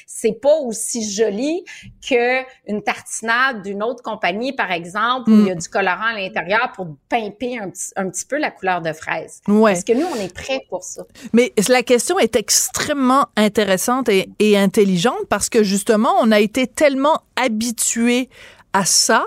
[0.06, 1.64] c'est pas aussi joli
[2.06, 5.58] que une tartinade d'une autre compagnie, par exemple, où il y a mm.
[5.58, 9.40] du colorant à l'intérieur pour pimper un petit, un petit peu la couleur de fraise.
[9.48, 9.72] Ouais.
[9.72, 11.04] Est-ce que nous, on est prêt pour ça?
[11.32, 16.66] Mais la question est extrêmement intéressante et, et intelligente parce que justement, on a été
[16.66, 18.28] tellement habitué
[18.72, 19.24] à ça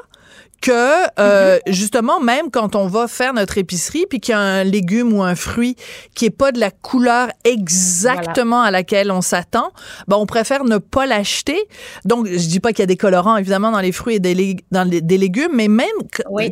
[0.62, 1.74] que euh, mm-hmm.
[1.74, 5.22] justement même quand on va faire notre épicerie puis qu'il y a un légume ou
[5.22, 5.76] un fruit
[6.16, 9.74] qui est pas de la couleur exactement à laquelle on s'attend,
[10.08, 11.68] ben on préfère ne pas l'acheter.
[12.06, 14.56] Donc je dis pas qu'il y a des colorants évidemment dans les fruits et des,
[14.72, 15.88] dans les, des légumes, mais même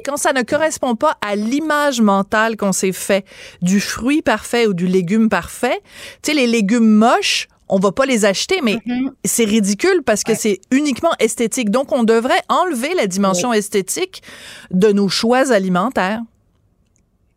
[0.06, 3.24] quand ça ne correspond pas à l'image mentale qu'on s'est fait
[3.62, 5.80] du fruit parfait ou du légume parfait,
[6.22, 9.10] tu sais les légumes moches on va pas les acheter, mais mm-hmm.
[9.24, 11.72] c'est ridicule parce que c'est uniquement esthétique.
[11.72, 14.22] Donc, on devrait enlever la dimension esthétique
[14.70, 16.22] de nos choix alimentaires.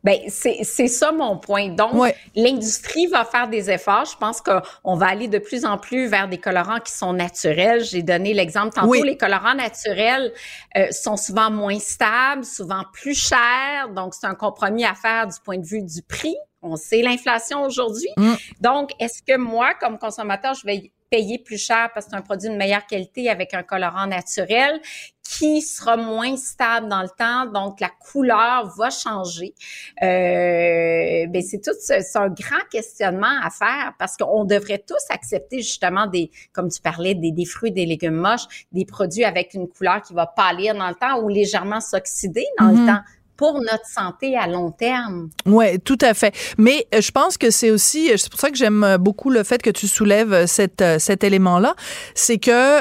[0.05, 1.71] Ben c'est ça mon point.
[1.71, 1.95] Donc
[2.37, 4.05] l'industrie va faire des efforts.
[4.05, 7.83] Je pense qu'on va aller de plus en plus vers des colorants qui sont naturels.
[7.83, 9.03] J'ai donné l'exemple tantôt.
[9.03, 10.31] Les colorants naturels
[10.77, 13.89] euh, sont souvent moins stables, souvent plus chers.
[13.97, 16.37] Donc c'est un compromis à faire du point de vue du prix.
[16.65, 18.09] On sait l'inflation aujourd'hui.
[18.17, 18.33] Mm.
[18.61, 22.23] Donc, est-ce que moi, comme consommateur, je vais payer plus cher parce que c'est un
[22.23, 24.81] produit de meilleure qualité avec un colorant naturel
[25.23, 29.55] qui sera moins stable dans le temps, donc la couleur va changer.
[30.03, 35.59] Euh, ben c'est tout, c'est un grand questionnement à faire parce qu'on devrait tous accepter
[35.59, 39.69] justement des, comme tu parlais, des, des fruits, des légumes moches, des produits avec une
[39.69, 42.87] couleur qui va pâlir dans le temps ou légèrement s'oxyder dans le mm-hmm.
[42.87, 43.03] temps
[43.37, 45.29] pour notre santé à long terme.
[45.47, 46.35] Oui, tout à fait.
[46.59, 49.31] Mais euh, je pense que c'est aussi, euh, c'est pour ça que j'aime euh, beaucoup
[49.31, 51.75] le fait que tu soulèves cette, cet élément-là,
[52.15, 52.81] c'est que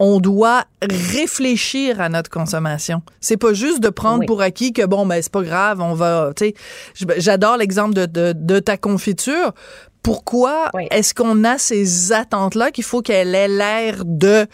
[0.00, 3.02] on doit réfléchir à notre consommation.
[3.20, 6.30] C'est pas juste de prendre pour acquis que bon ben c'est pas grave, on va,
[6.36, 6.54] tu sais,
[7.16, 9.52] j'adore l'exemple de, de, de, ta confiture.
[10.04, 14.46] Pourquoi est-ce qu'on a ces attentes-là qu'il faut qu'elle ait l'air de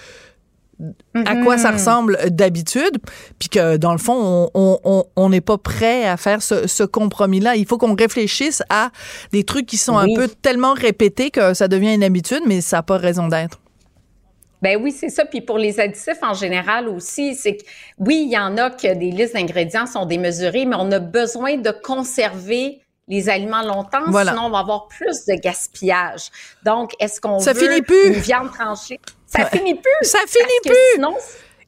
[1.15, 1.73] à quoi ça mm-hmm.
[1.75, 2.99] ressemble d'habitude,
[3.39, 7.57] puis que dans le fond, on n'est pas prêt à faire ce, compromis-là.
[7.57, 8.91] Il faut qu'on réfléchisse à
[9.33, 12.79] des trucs qui sont un peu tellement répétés que ça devient une habitude, mais ça
[12.79, 13.61] n'a pas raison d'être.
[14.63, 15.27] Ben oui, c'est ça.
[15.27, 17.65] Puis pour les additifs en général aussi, c'est que
[17.99, 21.59] oui, il y en a que des listes d'ingrédients sont démesurées, mais on a besoin
[21.59, 26.31] de conserver les aliments longtemps, sinon on va avoir plus de gaspillage.
[26.65, 28.07] Donc, est-ce qu'on veut finit plus.
[28.07, 28.99] une viande tranchée?
[29.37, 30.09] Ça finit plus.
[30.09, 30.95] Ça finit plus.
[30.95, 31.17] Sinon,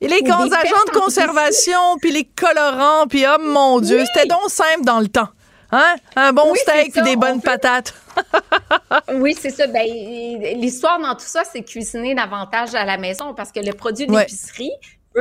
[0.01, 4.85] et les agents de conservation, puis les colorants, puis oh mon Dieu, c'était donc simple
[4.85, 5.29] dans le temps.
[5.73, 5.97] Hein?
[6.15, 7.95] Un bon steak puis des bonnes patates.
[9.15, 9.67] oui, c'est ça.
[9.67, 9.85] Ben,
[10.61, 14.73] l'histoire dans tout ça, c'est cuisiner davantage à la maison parce que le produit d'épicerie,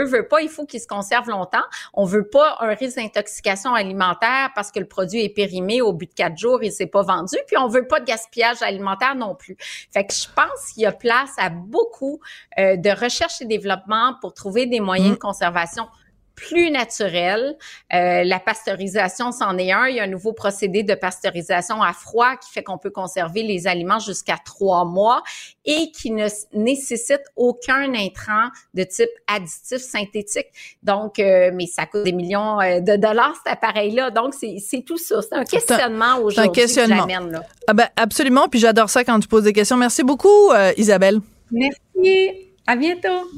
[0.04, 1.64] veut pas, il faut qu'il se conserve longtemps.
[1.94, 6.06] On veut pas un risque d'intoxication alimentaire parce que le produit est périmé au bout
[6.06, 7.36] de quatre jours et s'est pas vendu.
[7.48, 9.58] Puis on veut pas de gaspillage alimentaire non plus.
[9.94, 12.20] Fait que je pense qu'il y a place à beaucoup
[12.58, 15.20] euh, de recherche et développement pour trouver des moyens de mm.
[15.20, 15.88] conservation
[16.36, 17.56] plus naturel.
[17.93, 19.88] Euh, la pasteurisation, c'en est un.
[19.88, 23.43] Il y a un nouveau procédé de pasteurisation à froid qui fait qu'on peut conserver
[23.43, 25.24] les aliments jusqu'à trois mois
[25.65, 30.48] et qui ne nécessite aucun intrant de type additif synthétique.
[30.84, 34.12] Donc, euh, mais ça coûte des millions euh, de dollars cet appareil-là.
[34.12, 35.21] Donc, c'est tout ça.
[35.21, 36.50] C'est un questionnement aujourd'hui.
[36.50, 37.06] un questionnement.
[37.06, 37.43] là.
[37.67, 38.48] Ah ben, absolument.
[38.48, 39.78] Puis j'adore ça quand tu poses des questions.
[39.78, 41.19] Merci beaucoup, Isabelle.
[41.52, 42.32] Merci.
[42.67, 43.30] À bientôt.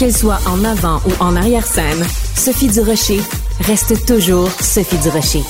[0.00, 2.02] Qu'elle soit en avant ou en arrière-scène,
[2.34, 3.20] Sophie Durocher
[3.60, 5.42] reste toujours Sophie Durocher.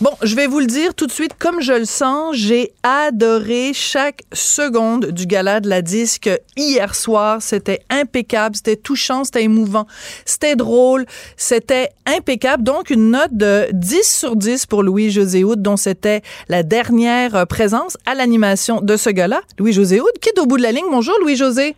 [0.00, 3.72] Bon, je vais vous le dire tout de suite, comme je le sens, j'ai adoré
[3.74, 7.42] chaque seconde du gala de la disque hier soir.
[7.42, 9.88] C'était impeccable, c'était touchant, c'était émouvant,
[10.24, 11.04] c'était drôle,
[11.36, 12.62] c'était impeccable.
[12.62, 17.98] Donc, une note de 10 sur 10 pour Louis-José Houd, dont c'était la dernière présence
[18.06, 19.40] à l'animation de ce gala.
[19.58, 20.86] Louis-José Houd, qui est au bout de la ligne.
[20.92, 21.74] Bonjour, Louis-José.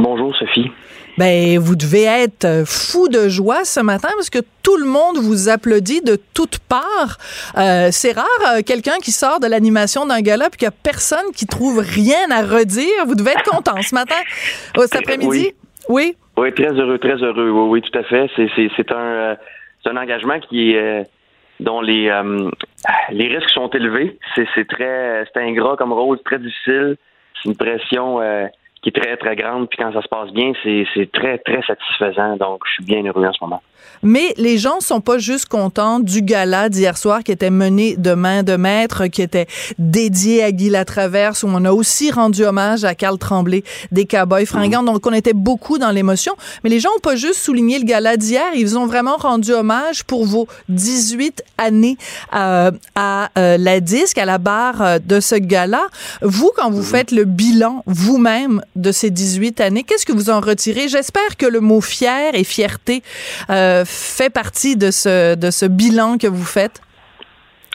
[0.00, 0.70] Bonjour, Sophie.
[1.18, 5.48] Ben, vous devez être fou de joie ce matin parce que tout le monde vous
[5.48, 7.16] applaudit de toutes parts.
[7.56, 10.76] Euh, c'est rare euh, quelqu'un qui sort de l'animation d'un gala puis qu'il n'y a
[10.82, 13.06] personne qui trouve rien à redire.
[13.06, 14.16] Vous devez être content ce matin,
[14.76, 15.54] euh, cet après-midi?
[15.88, 16.16] Oui.
[16.36, 16.52] oui.
[16.52, 17.50] très heureux, très heureux.
[17.50, 18.30] Oui, oui, tout à fait.
[18.36, 19.36] C'est un,
[19.86, 21.06] un engagement qui est
[21.60, 22.12] dont les
[23.10, 24.18] les risques sont élevés.
[24.34, 26.96] C'est très c'est ingrat comme rôle, très difficile.
[27.34, 28.20] C'est une pression
[28.86, 29.68] qui est très, très grande.
[29.68, 32.36] Puis quand ça se passe bien, c'est très, très satisfaisant.
[32.36, 33.62] Donc, je suis bien heureux en ce moment.
[34.02, 38.14] Mais les gens sont pas juste contents du gala d'hier soir qui était mené de
[38.14, 39.46] main de maître, qui était
[39.78, 44.46] dédié à Guy Latraverse, où on a aussi rendu hommage à Carl Tremblay des Cowboys
[44.46, 44.82] fringants.
[44.82, 44.86] Mm.
[44.86, 46.34] Donc, on était beaucoup dans l'émotion.
[46.64, 50.04] Mais les gens ont pas juste souligné le gala d'hier, ils ont vraiment rendu hommage
[50.04, 51.96] pour vos 18 années
[52.34, 55.86] euh, à euh, la disque, à la barre euh, de ce gala.
[56.22, 56.84] Vous, quand vous mm.
[56.84, 59.82] faites le bilan vous-même de ces 18 années.
[59.82, 60.88] Qu'est-ce que vous en retirez?
[60.88, 63.02] J'espère que le mot fier et fierté
[63.50, 66.80] euh, fait partie de ce, de ce bilan que vous faites?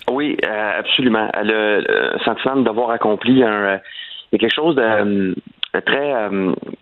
[0.10, 1.30] Oui, euh, absolument.
[1.44, 3.80] Le, sentiment d'avoir accompli un,
[4.32, 5.36] quelque chose de,
[5.86, 6.14] très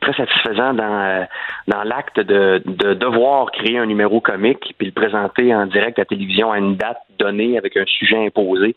[0.02, 1.28] très satisfaisant dans
[1.68, 6.02] dans l'acte de, de devoir créer un numéro comique puis le présenter en direct à
[6.02, 8.76] la télévision à une date donnée avec un sujet imposé,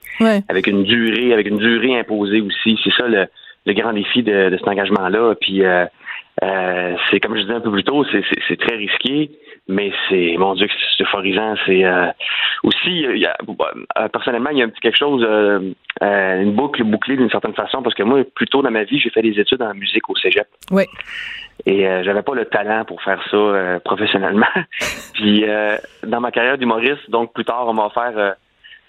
[0.49, 2.79] avec une durée avec une durée imposée aussi.
[2.85, 3.27] C'est ça le,
[3.65, 5.35] le grand défi de, de cet engagement-là.
[5.41, 5.63] Puis
[6.43, 8.05] euh, c'est comme je disais un peu plus tôt,
[8.49, 9.31] c'est très risqué,
[9.69, 11.55] mais c'est mon Dieu, c'est euphorisant.
[11.67, 12.09] C'est euh,
[12.63, 15.25] aussi, y a, euh, personnellement, il y a un petit quelque chose,
[16.01, 19.11] une boucle bouclée d'une certaine façon, parce que moi, plus tôt dans ma vie, j'ai
[19.11, 20.47] fait des études en musique au Cégep.
[20.71, 20.85] Oui.
[21.65, 24.47] Et j'avais pas le talent pour faire ça professionnellement.
[25.15, 25.45] Puis
[26.03, 28.37] dans ma carrière d'humoriste, donc plus tard, on m'a offert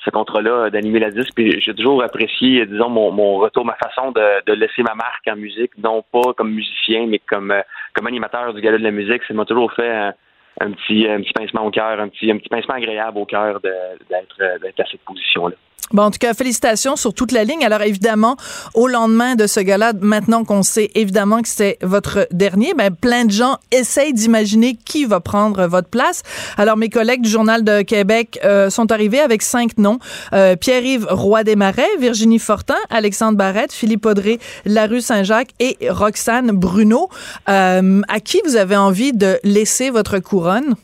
[0.04, 1.34] ce contrat-là euh, d'animer la disque.
[1.36, 5.28] Puis j'ai toujours apprécié, disons, mon, mon retour, ma façon de, de, laisser ma marque
[5.28, 7.62] en musique, non pas comme musicien, mais comme euh,
[7.94, 9.24] comme animateur du gala de la musique.
[9.28, 10.12] Ça m'a toujours fait
[10.62, 13.60] un, petit un petit pincement au cœur, un petit un petit pincement agréable au cœur
[13.62, 15.56] d'être à cette position-là.
[15.94, 17.64] Bon, en tout cas, félicitations sur toute la ligne.
[17.64, 18.36] Alors, évidemment,
[18.74, 23.26] au lendemain de ce gala, maintenant qu'on sait évidemment que c'est votre dernier, ben, plein
[23.26, 26.24] de gens essayent d'imaginer qui va prendre votre place.
[26.58, 30.00] Alors, mes collègues du Journal de Québec euh, sont arrivés avec cinq noms.
[30.34, 37.10] Euh, Pierre-Yves Roy Desmarais, Virginie Fortin, Alexandre Barrette, Philippe Audrey, Larue Saint-Jacques et Roxane Bruno.
[37.50, 40.76] Euh, à qui vous avez envie de laisser votre couronne?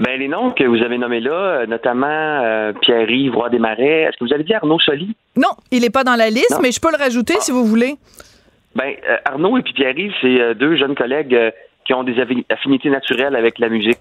[0.00, 4.16] Ben, les noms que vous avez nommés là, euh, notamment euh, Pierre-Yves Roy Desmarais, est-ce
[4.16, 5.14] que vous avez dit Arnaud Soli?
[5.36, 7.96] Non, il n'est pas dans la liste, mais je peux le rajouter si vous voulez.
[8.74, 11.36] Ben, euh, Arnaud et puis Pierre-Yves, c'est deux jeunes collègues
[11.84, 12.14] qui ont des
[12.48, 14.00] affinités naturelles avec la musique.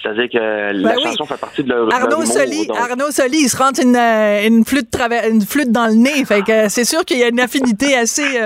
[0.00, 3.56] C'est-à-dire que la ben chanson fait partie de leur Arnaud Soli, Arnaud Soli, il se
[3.56, 4.96] rentre une, une flûte
[5.28, 8.38] une flûte dans le nez, fait que c'est sûr qu'il y a une affinité assez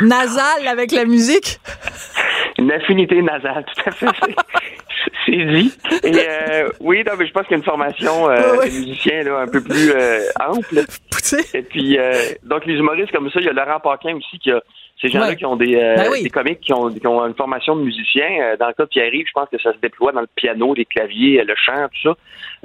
[0.00, 1.60] nasale avec la musique.
[2.58, 4.06] Une affinité nasale, tout à fait.
[5.30, 5.72] C'est dit.
[6.04, 9.22] Et euh, oui, non, mais je pense qu'il y a une formation euh, de musicien
[9.22, 10.84] là, un peu plus euh, ample.
[11.54, 12.12] Et puis, euh,
[12.44, 14.60] donc les humoristes comme ça, il y a Laurent Paquin aussi qui a
[15.00, 17.82] ces gens-là qui ont des, ben des comiques qui ont, qui ont, une formation de
[17.82, 18.56] musicien.
[18.58, 20.84] Dans le cas de Pierre-Yves, je pense que ça se déploie dans le piano, les
[20.84, 22.14] claviers, le chant, tout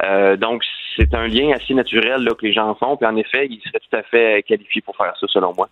[0.02, 0.36] ça.
[0.36, 0.62] donc,
[0.98, 2.98] c'est un lien assez naturel là, que les gens font.
[2.98, 5.70] Puis en effet, il serait tout à fait qualifié pour faire ça, selon moi.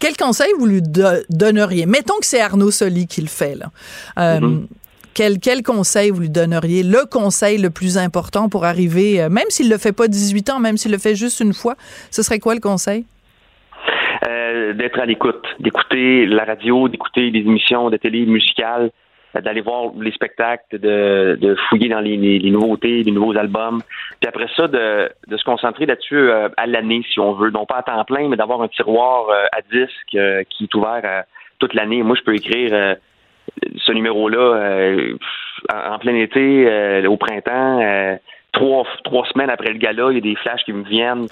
[0.00, 1.86] Quel conseil vous lui donneriez?
[1.86, 3.54] Mettons que c'est Arnaud Soli qui le fait.
[3.54, 3.66] Là.
[4.16, 4.66] Mm-hmm.
[5.14, 6.82] Quel, quel conseil vous lui donneriez?
[6.82, 10.58] Le conseil le plus important pour arriver, euh, même s'il le fait pas 18 ans,
[10.58, 11.74] même s'il le fait juste une fois,
[12.10, 13.04] ce serait quoi le conseil?
[14.26, 18.90] Euh, d'être à l'écoute, d'écouter la radio, d'écouter les émissions de télé musicales,
[19.36, 22.16] euh, d'aller voir les spectacles, de, de fouiller dans les,
[22.50, 23.82] nouveautés, les nouveaux albums.
[24.18, 27.50] Puis après ça, de, de se concentrer là-dessus à l'année, si on veut.
[27.50, 29.92] Non pas à temps plein, mais d'avoir un tiroir à disque
[30.48, 31.24] qui est ouvert
[31.58, 32.02] toute l'année.
[32.02, 32.96] Moi, je peux écrire
[33.76, 35.16] ce numéro-là euh,
[35.72, 37.80] en, plein été, euh, au printemps.
[37.80, 38.16] Euh,
[38.52, 41.26] trois, trois semaines après le gala, il y a des flashs qui me viennent.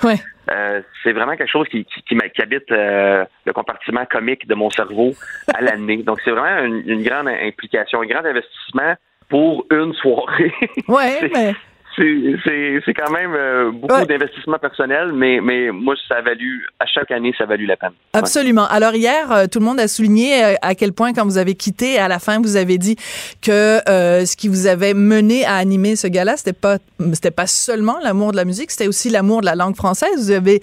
[1.02, 5.12] c'est vraiment quelque chose qui, qui, qui habite le compartiment comique de mon cerveau
[5.54, 5.98] à l'année.
[5.98, 8.94] Donc, c'est vraiment une, une, grande implication, un grand investissement
[9.28, 10.52] pour une soirée.
[10.88, 11.54] Ouais, mais
[11.96, 17.10] c'est quand même euh, beaucoup d'investissement personnel, mais, mais moi, ça a valu, à chaque
[17.10, 17.92] année, ça a valu la peine.
[18.12, 18.66] Absolument.
[18.66, 21.54] Alors, hier, euh, tout le monde a souligné euh, à quel point, quand vous avez
[21.54, 22.96] quitté, à la fin, vous avez dit
[23.42, 26.78] que ce qui vous avait mené à animer ce gala, c'était pas,
[27.12, 30.10] c'était pas seulement l'amour de la musique, c'était aussi l'amour de la langue française.
[30.16, 30.60] Vous avez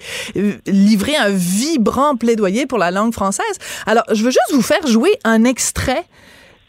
[0.66, 3.58] livré un vibrant plaidoyer pour la langue française.
[3.86, 6.04] Alors, je veux juste vous faire jouer un extrait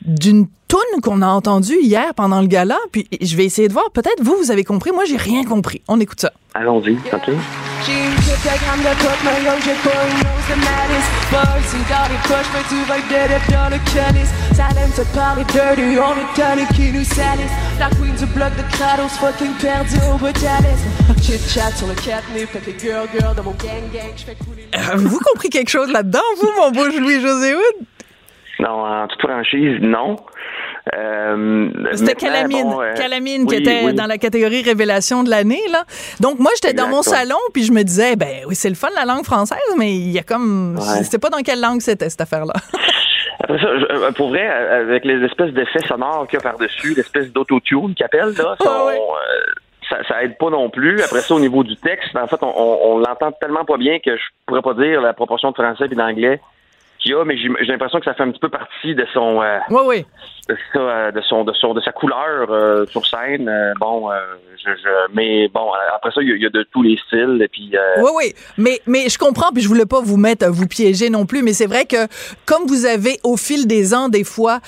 [0.01, 3.91] d'une toune qu'on a entendue hier pendant le gala, puis je vais essayer de voir.
[3.91, 4.91] Peut-être vous, vous avez compris.
[4.91, 5.81] Moi, j'ai rien compris.
[5.87, 6.31] On écoute ça.
[6.53, 7.29] Allons-y, OK.
[24.73, 27.85] Avez-vous compris quelque chose là-dedans, vous, mon beau Louis-José Hood?
[28.59, 30.17] Non, en toute franchise, non.
[30.93, 35.83] Euh, C'était Calamine, euh, Calamine qui était dans la catégorie révélation de l'année là.
[36.19, 38.87] Donc moi j'étais dans mon salon puis je me disais ben oui c'est le fun
[38.95, 41.03] la langue française mais il y a comme ouais.
[41.03, 42.53] c'était pas dans quelle langue c'était cette affaire là.
[43.41, 47.31] Après ça, euh, pour vrai, avec les espèces d'effets sonores qu'il y a par-dessus, l'espèce
[47.31, 48.89] d'autotune qu'ils appellent, là, ah
[49.89, 51.01] ça, ça, aide pas non plus.
[51.01, 54.15] Après ça, au niveau du texte, en fait, on, on, l'entend tellement pas bien que
[54.15, 56.41] je pourrais pas dire la proportion de français et d'anglais
[56.99, 59.41] qu'il a, mais j'ai l'impression que ça fait un petit peu partie de son.
[59.41, 60.05] Euh, oui.
[60.49, 63.47] De, ça, de, son, de, son, de sa couleur euh, sur scène.
[63.47, 64.09] Euh, bon,
[64.57, 67.39] je, je, mais bon, après ça, il y, a, de tous les styles.
[67.41, 68.33] Et puis, oui, oui.
[68.57, 71.53] Mais, mais je comprends, puis je voulais pas vous mettre, vous piéger non plus, mais
[71.53, 72.07] c'est vrai que
[72.45, 74.59] comme vous avez, au fil des ans, des fois,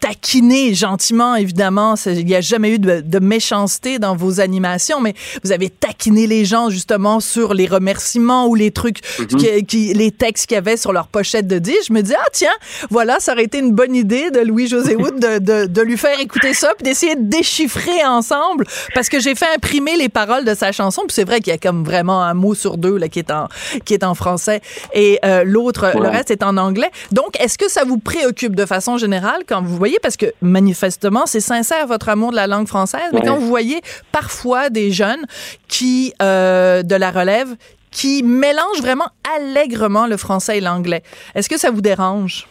[0.00, 5.14] taquiné gentiment, évidemment, il n'y a jamais eu de, de, méchanceté dans vos animations, mais
[5.42, 9.36] vous avez taquiné les gens, justement, sur les remerciements ou les trucs, mm-hmm.
[9.36, 12.14] qui, qui, les textes qu'il y avait sur leur pochette de disques, je me dis,
[12.14, 12.54] ah tiens,
[12.90, 16.18] voilà, ça aurait été une bonne idée de Louis-José Wood de, de, de, lui faire
[16.20, 20.54] écouter ça, puis d'essayer de déchiffrer ensemble, parce que j'ai fait imprimer les paroles de
[20.54, 23.08] sa chanson, puis c'est vrai qu'il y a comme vraiment un mot sur deux là,
[23.08, 23.48] qui, est en,
[23.84, 24.60] qui est en français,
[24.92, 26.90] et euh, l'autre, le reste est en anglais.
[27.12, 31.26] Donc, est-ce que ça vous préoccupe de façon générale quand vous voyez, parce que manifestement,
[31.26, 33.80] c'est sincère votre amour de la langue française, mais quand vous voyez
[34.12, 35.24] parfois des jeunes
[35.68, 37.56] qui, euh, de la relève,
[37.90, 41.02] qui mélangent vraiment allègrement le français et l'anglais,
[41.34, 42.46] est-ce que ça vous dérange?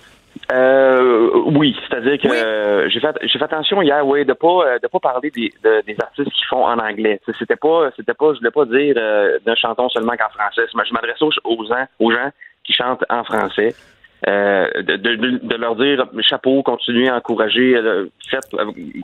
[0.52, 4.80] Euh, oui, c'est-à-dire que euh, j'ai fait j'ai fait attention hier, oui, de pas euh,
[4.80, 7.22] de pas parler des, des artistes qui font en anglais.
[7.40, 10.64] C'était pas c'était pas je voulais pas dire euh, d'un chanton seulement qu'en français.
[10.72, 12.30] Je m'adresse aux, aux gens aux gens
[12.64, 13.74] qui chantent en français.
[14.28, 17.76] Euh, de, de, de, leur dire chapeau, continuez à encourager.
[18.30, 18.48] faites,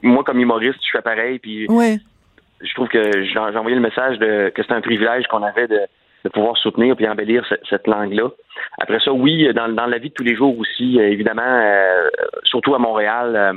[0.01, 1.39] moi comme humoriste, je fais pareil.
[1.39, 5.67] Puis je trouve que j'ai envoyé le message de que c'est un privilège qu'on avait
[5.67, 5.79] de
[6.25, 8.29] de pouvoir soutenir puis embellir cette, langue-là.
[8.81, 12.09] Après ça, oui, dans, dans, la vie de tous les jours aussi, euh, évidemment, euh,
[12.43, 13.53] surtout à Montréal, euh,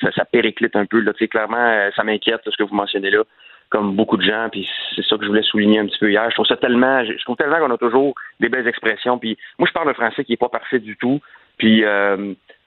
[0.00, 1.00] ça, ça, périclite un peu.
[1.00, 3.24] Là, clairement, ça m'inquiète ce que vous mentionnez là,
[3.68, 4.48] comme beaucoup de gens.
[4.50, 6.24] Puis c'est ça que je voulais souligner un petit peu hier.
[6.30, 9.18] Je trouve ça tellement, je trouve tellement qu'on a toujours des belles expressions.
[9.18, 11.20] Puis moi, je parle un français qui est pas parfait du tout.
[11.58, 11.84] Puis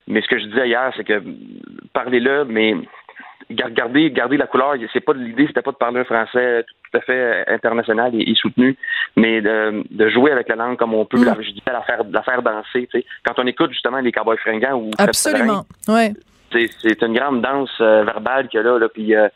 [0.07, 1.21] mais ce que je disais hier, c'est que
[1.93, 2.75] parlez-le, mais
[3.51, 4.75] garder, garder la couleur.
[4.93, 6.65] C'est pas l'idée, c'était pas de parler un français
[6.97, 8.77] tout à fait international et, soutenu,
[9.15, 11.25] mais de, de, jouer avec la langue comme on peut, mm.
[11.25, 12.89] la, je disais, la faire, la faire danser.
[13.25, 16.13] Quand on écoute justement les Cowboys fringants ou absolument, ouais.
[16.51, 19.27] C'est une grande danse euh, verbale qu'il y a là, là puis euh,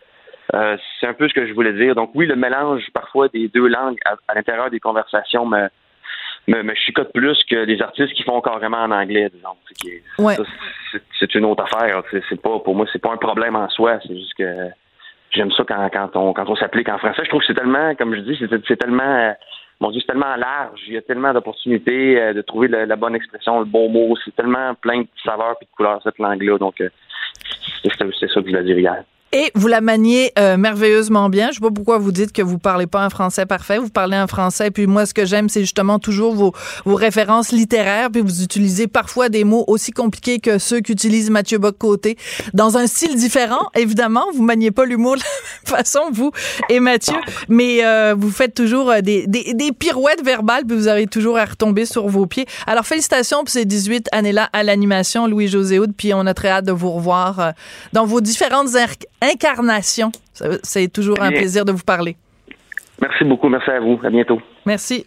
[0.54, 1.94] euh, c'est un peu ce que je voulais dire.
[1.94, 5.68] Donc oui, le mélange parfois des deux langues à, l'intérieur des conversations me,
[6.48, 9.58] me, me, chicote plus que les artistes qui font carrément en anglais, disons.
[10.20, 10.38] Ouais
[11.20, 12.04] c'est une autre affaire.
[12.30, 14.00] C'est pas pour moi, c'est pas un problème en soi.
[14.06, 14.70] C'est juste que
[15.32, 17.24] j'aime ça quand, quand on quand on s'applique en français.
[17.24, 19.34] Je trouve que c'est tellement, comme je dis, c'est tellement
[19.82, 20.80] mon Dieu, c'est tellement large.
[20.88, 24.16] Il y a tellement d'opportunités euh, de trouver la, bonne expression, le bon mot.
[24.24, 26.60] C'est tellement plein de saveurs et de couleurs cette langue-là.
[26.60, 26.90] Donc, euh,
[27.84, 29.04] c'est ça que je voulais dire hier.
[29.34, 31.50] Et vous la maniez euh, merveilleusement bien.
[31.50, 33.78] Je sais pas pourquoi vous dites que vous parlez pas un français parfait.
[33.78, 34.72] Vous parlez un français.
[34.72, 36.54] Puis moi, ce que j'aime, c'est justement toujours vos,
[36.84, 38.12] vos références littéraires.
[38.12, 42.18] Puis vous utilisez parfois des mots aussi compliqués que ceux qu'utilise Mathieu Bock-Côté.
[42.54, 44.26] Dans un style différent, évidemment.
[44.34, 46.32] Vous maniez pas l'humour de la même façon, vous
[46.68, 47.16] et Mathieu.
[47.48, 50.66] Mais euh, vous faites toujours euh, des, des, des, pirouettes verbales.
[50.66, 52.48] Puis vous arrivez toujours à retomber sur vos pieds.
[52.68, 55.94] Alors, félicitations pour ces 18 années-là à l'animation, Louis-José Houd.
[55.96, 57.54] Puis on a très hâte de vous revoir
[57.94, 58.76] dans vos différentes
[59.22, 60.12] incarnation.
[60.64, 62.18] C'est toujours un plaisir de vous parler.
[63.02, 63.50] Merci beaucoup.
[63.50, 64.00] Merci à vous.
[64.04, 64.40] À bientôt.
[64.66, 65.06] Merci.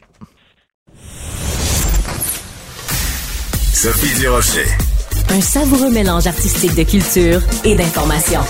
[3.73, 4.67] Sophie Durocher.
[5.31, 8.41] Un savoureux mélange artistique de culture et d'information.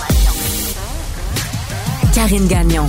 [2.13, 2.87] Karine Gagnon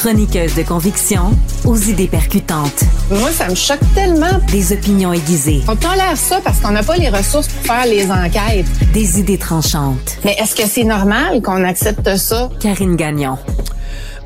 [0.00, 1.36] chroniqueuse de conviction
[1.66, 2.84] aux idées percutantes.
[3.10, 4.38] Moi, ça me choque tellement.
[4.50, 5.60] Des opinions aiguisées.
[5.68, 8.64] On tolère ça parce qu'on n'a pas les ressources pour faire les enquêtes.
[8.94, 10.16] Des idées tranchantes.
[10.24, 12.48] Mais est-ce que c'est normal qu'on accepte ça?
[12.60, 13.36] Karine Gagnon.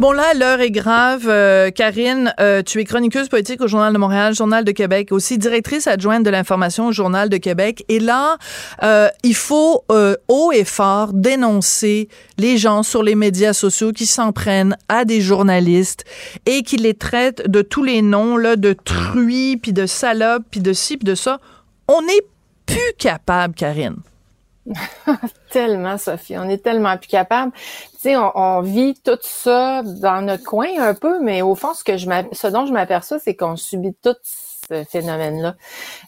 [0.00, 1.26] Bon là, l'heure est grave.
[1.28, 5.38] Euh, Karine, euh, tu es chroniqueuse politique au Journal de Montréal, Journal de Québec, aussi
[5.38, 7.84] directrice adjointe de l'information au Journal de Québec.
[7.88, 8.36] Et là,
[8.82, 14.32] euh, il faut haut et fort dénoncer les gens sur les médias sociaux qui s'en
[14.32, 16.04] prennent à des journalistes
[16.44, 20.60] et qui les traitent de tous les noms là, de truies, puis de salopes, puis
[20.60, 21.38] de ci, puis de ça.
[21.86, 22.26] On n'est
[22.66, 23.98] plus capable, Karine.
[25.50, 26.38] tellement, Sophie.
[26.38, 27.52] On est tellement plus capable.
[27.52, 31.84] Tu sais, on, vit tout ça dans notre coin un peu, mais au fond, ce
[31.84, 35.56] que je ce dont je m'aperçois, c'est qu'on subit tout ce phénomène-là.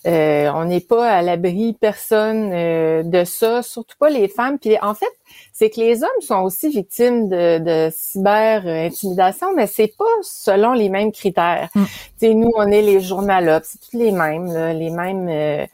[0.07, 4.59] Euh, on n'est pas à l'abri personne euh, de ça, surtout pas les femmes.
[4.59, 5.13] Puis en fait,
[5.53, 10.73] c'est que les hommes sont aussi victimes de, de cyber intimidation, mais c'est pas selon
[10.73, 11.69] les mêmes critères.
[11.75, 11.85] Mm.
[11.85, 15.29] Tu sais, nous, on est les journalistes, c'est tous les mêmes, les mêmes.
[15.29, 15.67] Euh,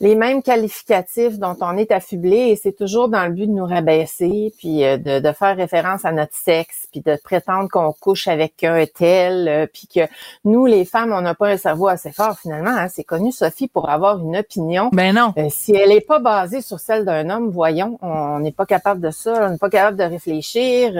[0.00, 3.66] les mêmes qualificatifs dont on est affublé et c'est toujours dans le but de nous
[3.66, 8.26] rabaisser, puis euh, de, de faire référence à notre sexe, puis de prétendre qu'on couche
[8.26, 10.00] avec un tel, euh, puis que
[10.44, 12.70] nous, les femmes, on n'a pas un cerveau assez fort finalement.
[12.70, 12.88] Hein.
[12.88, 14.88] C'est connu, Sophie, pour avoir une opinion.
[14.92, 15.34] Ben non.
[15.36, 19.02] Euh, si elle n'est pas basée sur celle d'un homme, voyons, on n'est pas capable
[19.02, 20.94] de ça, on n'est pas capable de réfléchir.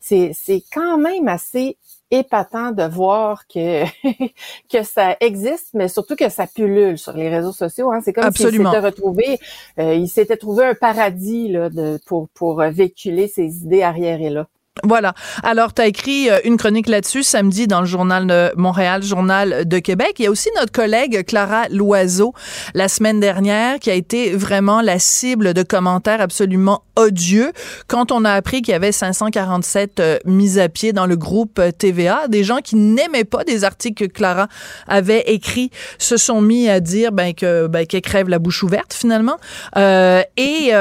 [0.00, 1.76] c'est quand même assez
[2.10, 3.84] épatant de voir que
[4.72, 7.92] que ça existe, mais surtout que ça pullule sur les réseaux sociaux.
[7.92, 8.00] Hein.
[8.04, 9.38] C'est comme s'il s'était retrouvé,
[9.78, 14.46] euh, il s'était trouvé un paradis là, de, pour pour véhiculer ses idées arriérées là.
[14.84, 15.14] Voilà.
[15.42, 19.66] Alors, tu as écrit euh, une chronique là-dessus samedi dans le journal de Montréal, journal
[19.66, 20.14] de Québec.
[20.18, 22.32] Il y a aussi notre collègue Clara Loiseau
[22.74, 27.52] la semaine dernière qui a été vraiment la cible de commentaires absolument odieux
[27.86, 31.58] quand on a appris qu'il y avait 547 euh, mises à pied dans le groupe
[31.58, 32.28] euh, TVA.
[32.28, 34.48] Des gens qui n'aimaient pas des articles que Clara
[34.86, 38.92] avait écrits se sont mis à dire ben, que ben, qu'elle crève la bouche ouverte
[38.94, 39.36] finalement.
[39.76, 40.72] et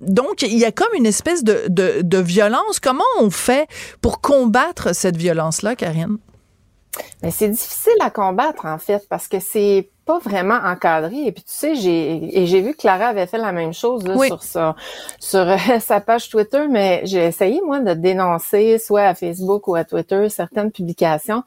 [0.00, 2.80] donc, il y a comme une espèce de, de, violence.
[2.80, 3.68] Comment on fait
[4.00, 6.18] pour combattre cette violence-là, Karine?
[7.22, 11.26] Mais c'est difficile à combattre, en fait, parce que c'est pas vraiment encadré.
[11.26, 14.02] Et puis, tu sais, j'ai, et j'ai vu que Clara avait fait la même chose
[14.26, 14.74] sur, sa,
[15.18, 19.76] sur euh, sa page Twitter, mais j'ai essayé, moi, de dénoncer, soit à Facebook ou
[19.76, 21.44] à Twitter, certaines publications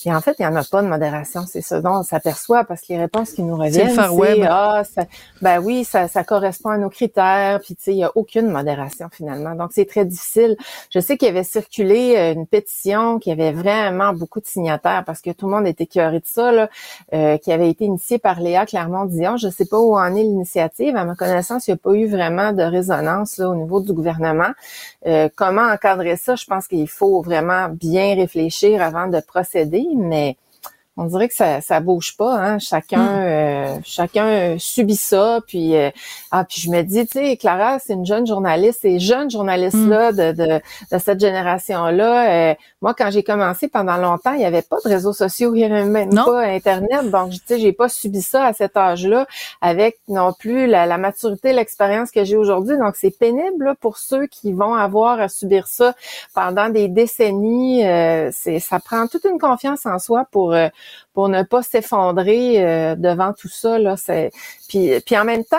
[0.00, 1.44] puis en fait, il n'y en a pas de modération.
[1.46, 5.02] C'est ce dont on s'aperçoit parce que les réponses qui nous reviennent, c'est ah, ça,
[5.42, 7.60] ben oui, ça, ça correspond à nos critères.
[7.60, 9.54] Puis tu sais, il n'y a aucune modération finalement.
[9.54, 10.56] Donc c'est très difficile.
[10.88, 15.04] Je sais qu'il y avait circulé euh, une pétition qui avait vraiment beaucoup de signataires
[15.04, 16.70] parce que tout le monde était curé de ça, là,
[17.12, 19.36] euh, qui avait été initiée par Léa Clermont-Dion.
[19.36, 20.96] Je ne sais pas où en est l'initiative.
[20.96, 23.92] À ma connaissance, il n'y a pas eu vraiment de résonance là, au niveau du
[23.92, 24.50] gouvernement.
[25.06, 26.36] Euh, comment encadrer ça?
[26.36, 30.36] Je pense qu'il faut vraiment bien réfléchir avant de procéder mais
[31.00, 33.22] on dirait que ça ça bouge pas hein chacun hmm.
[33.22, 35.90] euh, chacun subit ça puis euh,
[36.30, 39.88] ah puis je me dis tu sais Clara c'est une jeune journaliste ces jeunes journalistes
[39.88, 40.16] là hmm.
[40.16, 40.60] de, de,
[40.92, 44.76] de cette génération là euh, moi quand j'ai commencé pendant longtemps il y avait pas
[44.84, 48.20] de réseaux sociaux il y avait même pas internet donc tu sais j'ai pas subi
[48.20, 49.26] ça à cet âge-là
[49.62, 54.26] avec non plus la, la maturité l'expérience que j'ai aujourd'hui donc c'est pénible pour ceux
[54.26, 55.94] qui vont avoir à subir ça
[56.34, 57.84] pendant des décennies
[58.32, 60.54] c'est ça prend toute une confiance en soi pour
[61.12, 63.78] pour ne pas s'effondrer euh, devant tout ça.
[63.78, 64.30] Là, c'est...
[64.68, 65.58] Puis, puis en même temps,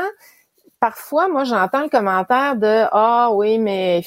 [0.82, 4.02] parfois, moi, j'entends le commentaire de Ah oui, mais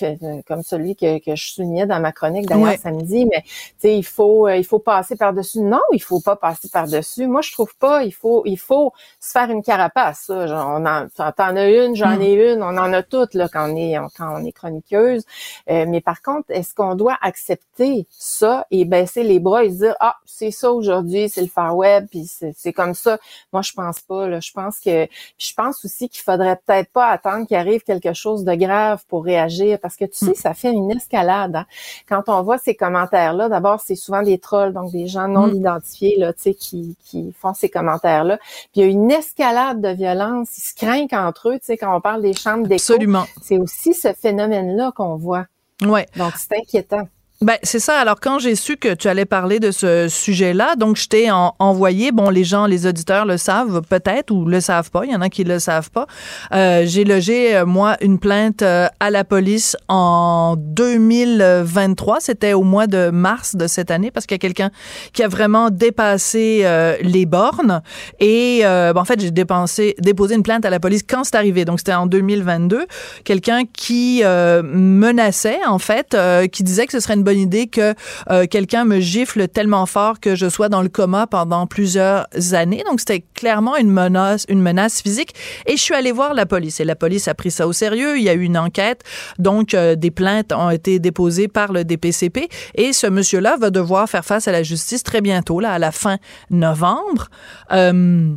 [0.47, 4.05] comme celui que, que je soulignais dans ma chronique d'ailleurs samedi, mais tu sais, il
[4.05, 5.61] faut euh, il faut passer par-dessus.
[5.61, 7.29] Non, il faut pas passer par-dessus.
[7.29, 10.29] Moi, je trouve pas, il faut il faut se faire une carapace.
[10.29, 12.57] On en, t'en as une, j'en ai hmm.
[12.57, 15.25] une, on en a toutes là quand on est quand on est chroniqueuse.
[15.71, 19.77] Euh, mais par contre, est-ce qu'on doit accepter ça et baisser les bras et se
[19.77, 23.19] dire Ah, c'est ça aujourd'hui, c'est le Far Web, puis c'est comme ça.
[23.53, 24.27] Moi, je pense pas.
[24.27, 24.41] Là.
[24.41, 25.07] Je pense que
[25.39, 29.25] je pense aussi qu'il faudrait peut-être pas attendre qu'il arrive quelque chose de grave pour
[29.25, 30.35] réagir parce que tu sais, mm.
[30.35, 31.57] ça fait une escalade.
[31.57, 31.67] Hein.
[32.09, 35.57] Quand on voit ces commentaires-là, d'abord, c'est souvent des trolls, donc des gens non mm.
[35.57, 38.39] identifiés là, tu sais, qui, qui font ces commentaires-là.
[38.39, 41.77] Puis il y a une escalade de violence, ils se craignent entre eux, tu sais,
[41.77, 42.93] quand on parle des chambres d'écho.
[42.93, 43.25] Absolument.
[43.43, 45.47] C'est aussi ce phénomène-là qu'on voit.
[45.83, 46.07] Ouais.
[46.17, 47.09] Donc c'est inquiétant.
[47.41, 47.99] Ben, c'est ça.
[47.99, 52.13] Alors, quand j'ai su que tu allais parler de ce sujet-là, donc je t'ai envoyé,
[52.13, 55.21] bon, les gens, les auditeurs le savent peut-être ou le savent pas, il y en
[55.21, 56.07] a qui le savent pas.
[56.55, 62.19] Euh, j'ai logé, euh, moi, une plainte euh, à la police en 2023.
[62.21, 64.71] C'était au mois de mars de cette année parce qu'il y a quelqu'un
[65.13, 67.83] qui a vraiment dépassé euh, les bornes.
[68.21, 71.65] Et, ben, en fait, j'ai déposé une plainte à la police quand c'est arrivé.
[71.65, 72.87] Donc, c'était en 2022.
[73.25, 76.17] Quelqu'un qui menaçait, en fait,
[76.53, 77.95] qui disait que ce serait une bonne idée que
[78.31, 82.85] euh, quelqu'un me gifle tellement fort que je sois dans le coma pendant plusieurs années.
[82.89, 85.35] Donc c'était clairement une menace, une menace physique.
[85.67, 88.17] Et je suis allée voir la police et la police a pris ça au sérieux.
[88.17, 89.03] Il y a eu une enquête,
[89.39, 94.09] donc euh, des plaintes ont été déposées par le DPCP et ce monsieur-là va devoir
[94.09, 96.19] faire face à la justice très bientôt, là, à la fin
[96.51, 97.29] novembre.
[97.73, 98.35] Euh,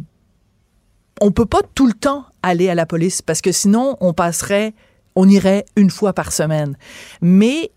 [1.20, 4.74] on peut pas tout le temps aller à la police parce que sinon on passerait
[5.18, 6.78] on irait une fois par semaine.
[7.22, 7.72] Mais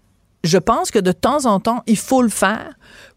[0.45, 2.75] je pense que de temps en temps, il faut le faire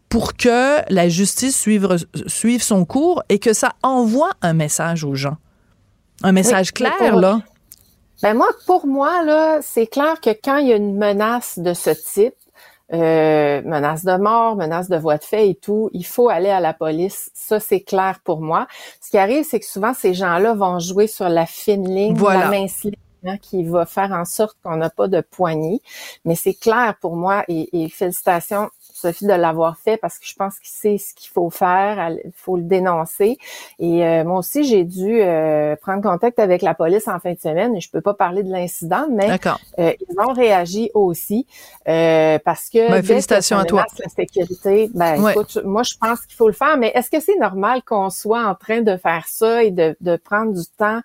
[0.08, 1.96] pour que la justice suive,
[2.26, 5.36] suive son cours et que ça envoie un message aux gens.
[6.22, 7.40] Un message clair, là.
[8.22, 11.74] Ben moi, pour moi, là, c'est clair que quand il y a une menace de
[11.74, 12.34] ce type,
[12.92, 16.60] euh, menace de mort, menace de voie de fait et tout, il faut aller à
[16.60, 17.30] la police.
[17.34, 18.68] Ça, c'est clair pour moi.
[19.00, 22.50] Ce qui arrive, c'est que souvent, ces gens-là vont jouer sur la fine ligne, la
[22.50, 22.94] mince ligne
[23.40, 25.80] qui va faire en sorte qu'on n'a pas de poignée.
[26.24, 30.58] Mais c'est clair pour moi et, félicitations Sophie de l'avoir fait parce que je pense
[30.58, 33.38] qu'il sait ce qu'il faut faire, il faut le dénoncer.
[33.78, 37.38] Et euh, moi aussi, j'ai dû euh, prendre contact avec la police en fin de
[37.38, 39.38] semaine et je peux pas parler de l'incident, mais
[39.78, 41.46] euh, ils ont réagi aussi
[41.84, 43.84] parce que ben, félicitations à toi.
[43.98, 47.38] La sécurité, ben écoute, moi je pense qu'il faut le faire, mais est-ce que c'est
[47.38, 51.00] normal qu'on soit en train de faire ça et de, de prendre du temps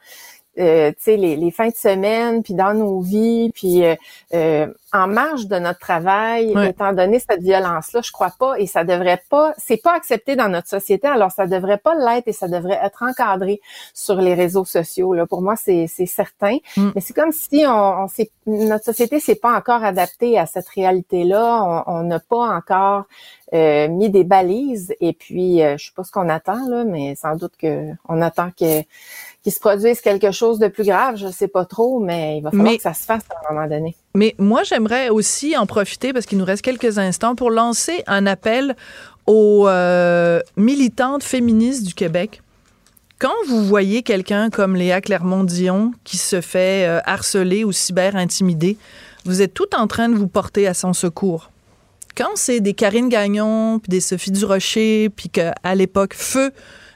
[0.58, 3.96] euh, tu sais, les, les, fins de semaine, puis dans nos vies, puis euh,
[4.34, 8.84] euh, en marge de notre travail, étant donné cette violence-là, je crois pas, et ça
[8.84, 12.48] devrait pas, c'est pas accepté dans notre société, alors ça devrait pas l'être et ça
[12.48, 13.62] devrait être encadré
[13.94, 15.14] sur les réseaux sociaux.
[15.14, 15.28] Là.
[15.28, 16.58] Pour moi, c'est certain.
[16.76, 16.90] Mm.
[16.96, 18.08] Mais c'est comme si on, on
[18.50, 21.84] notre société s'est pas encore adaptée à cette réalité-là.
[21.88, 23.06] On n'a pas encore
[23.54, 24.94] euh, mis des balises.
[25.00, 28.22] Et puis, euh, je sais pas ce qu'on attend là, mais sans doute que on
[28.22, 28.82] attend que
[29.44, 32.52] qu'il se produise quelque chose de plus grave, je sais pas trop, mais il va
[32.52, 33.96] falloir que ça se fasse à un moment donné.
[34.14, 38.26] Mais moi, j'aimerais aussi en profiter, parce qu'il nous reste quelques instants, pour lancer un
[38.26, 38.76] appel
[39.28, 42.42] aux euh, militantes féministes du Québec.
[43.20, 48.78] Quand vous voyez quelqu'un comme Léa Clermont-Dion qui se fait euh, harceler ou cyber-intimider,
[49.26, 51.52] vous êtes tout en train de vous porter à son secours.
[52.16, 56.52] Quand c'est des Karine Gagnon, puis des Sophie Durocher, puis qu'à l'époque, feu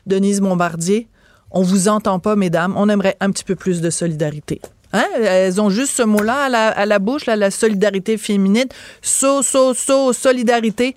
[0.06, 1.08] Denise Bombardier,
[1.54, 2.74] on vous entend pas, mesdames.
[2.76, 4.60] On aimerait un petit peu plus de solidarité.
[4.92, 5.06] Hein?
[5.22, 8.68] Elles ont juste ce mot-là à la, bouche, la solidarité féminine.
[9.02, 10.96] So, so, so, solidarité.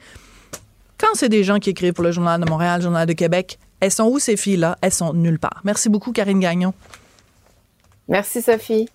[0.99, 3.59] Quand c'est des gens qui écrivent pour le Journal de Montréal, le Journal de Québec,
[3.81, 4.79] elles sont où ces filles-là?
[4.81, 5.61] Elles sont nulle part.
[5.65, 6.73] Merci beaucoup, Karine Gagnon.
[8.09, 8.89] Merci, Sophie.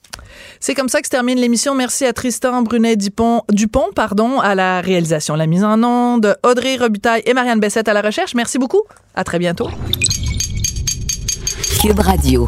[0.59, 1.75] C'est comme ça que se termine l'émission.
[1.75, 7.21] Merci à Tristan Brunet-Dupont, Dupont, pardon, à la réalisation, la mise en onde, Audrey Robitaille
[7.25, 8.33] et Marianne Bessette à la recherche.
[8.35, 8.83] Merci beaucoup.
[9.13, 9.69] À très bientôt.
[11.59, 12.47] Cube Radio.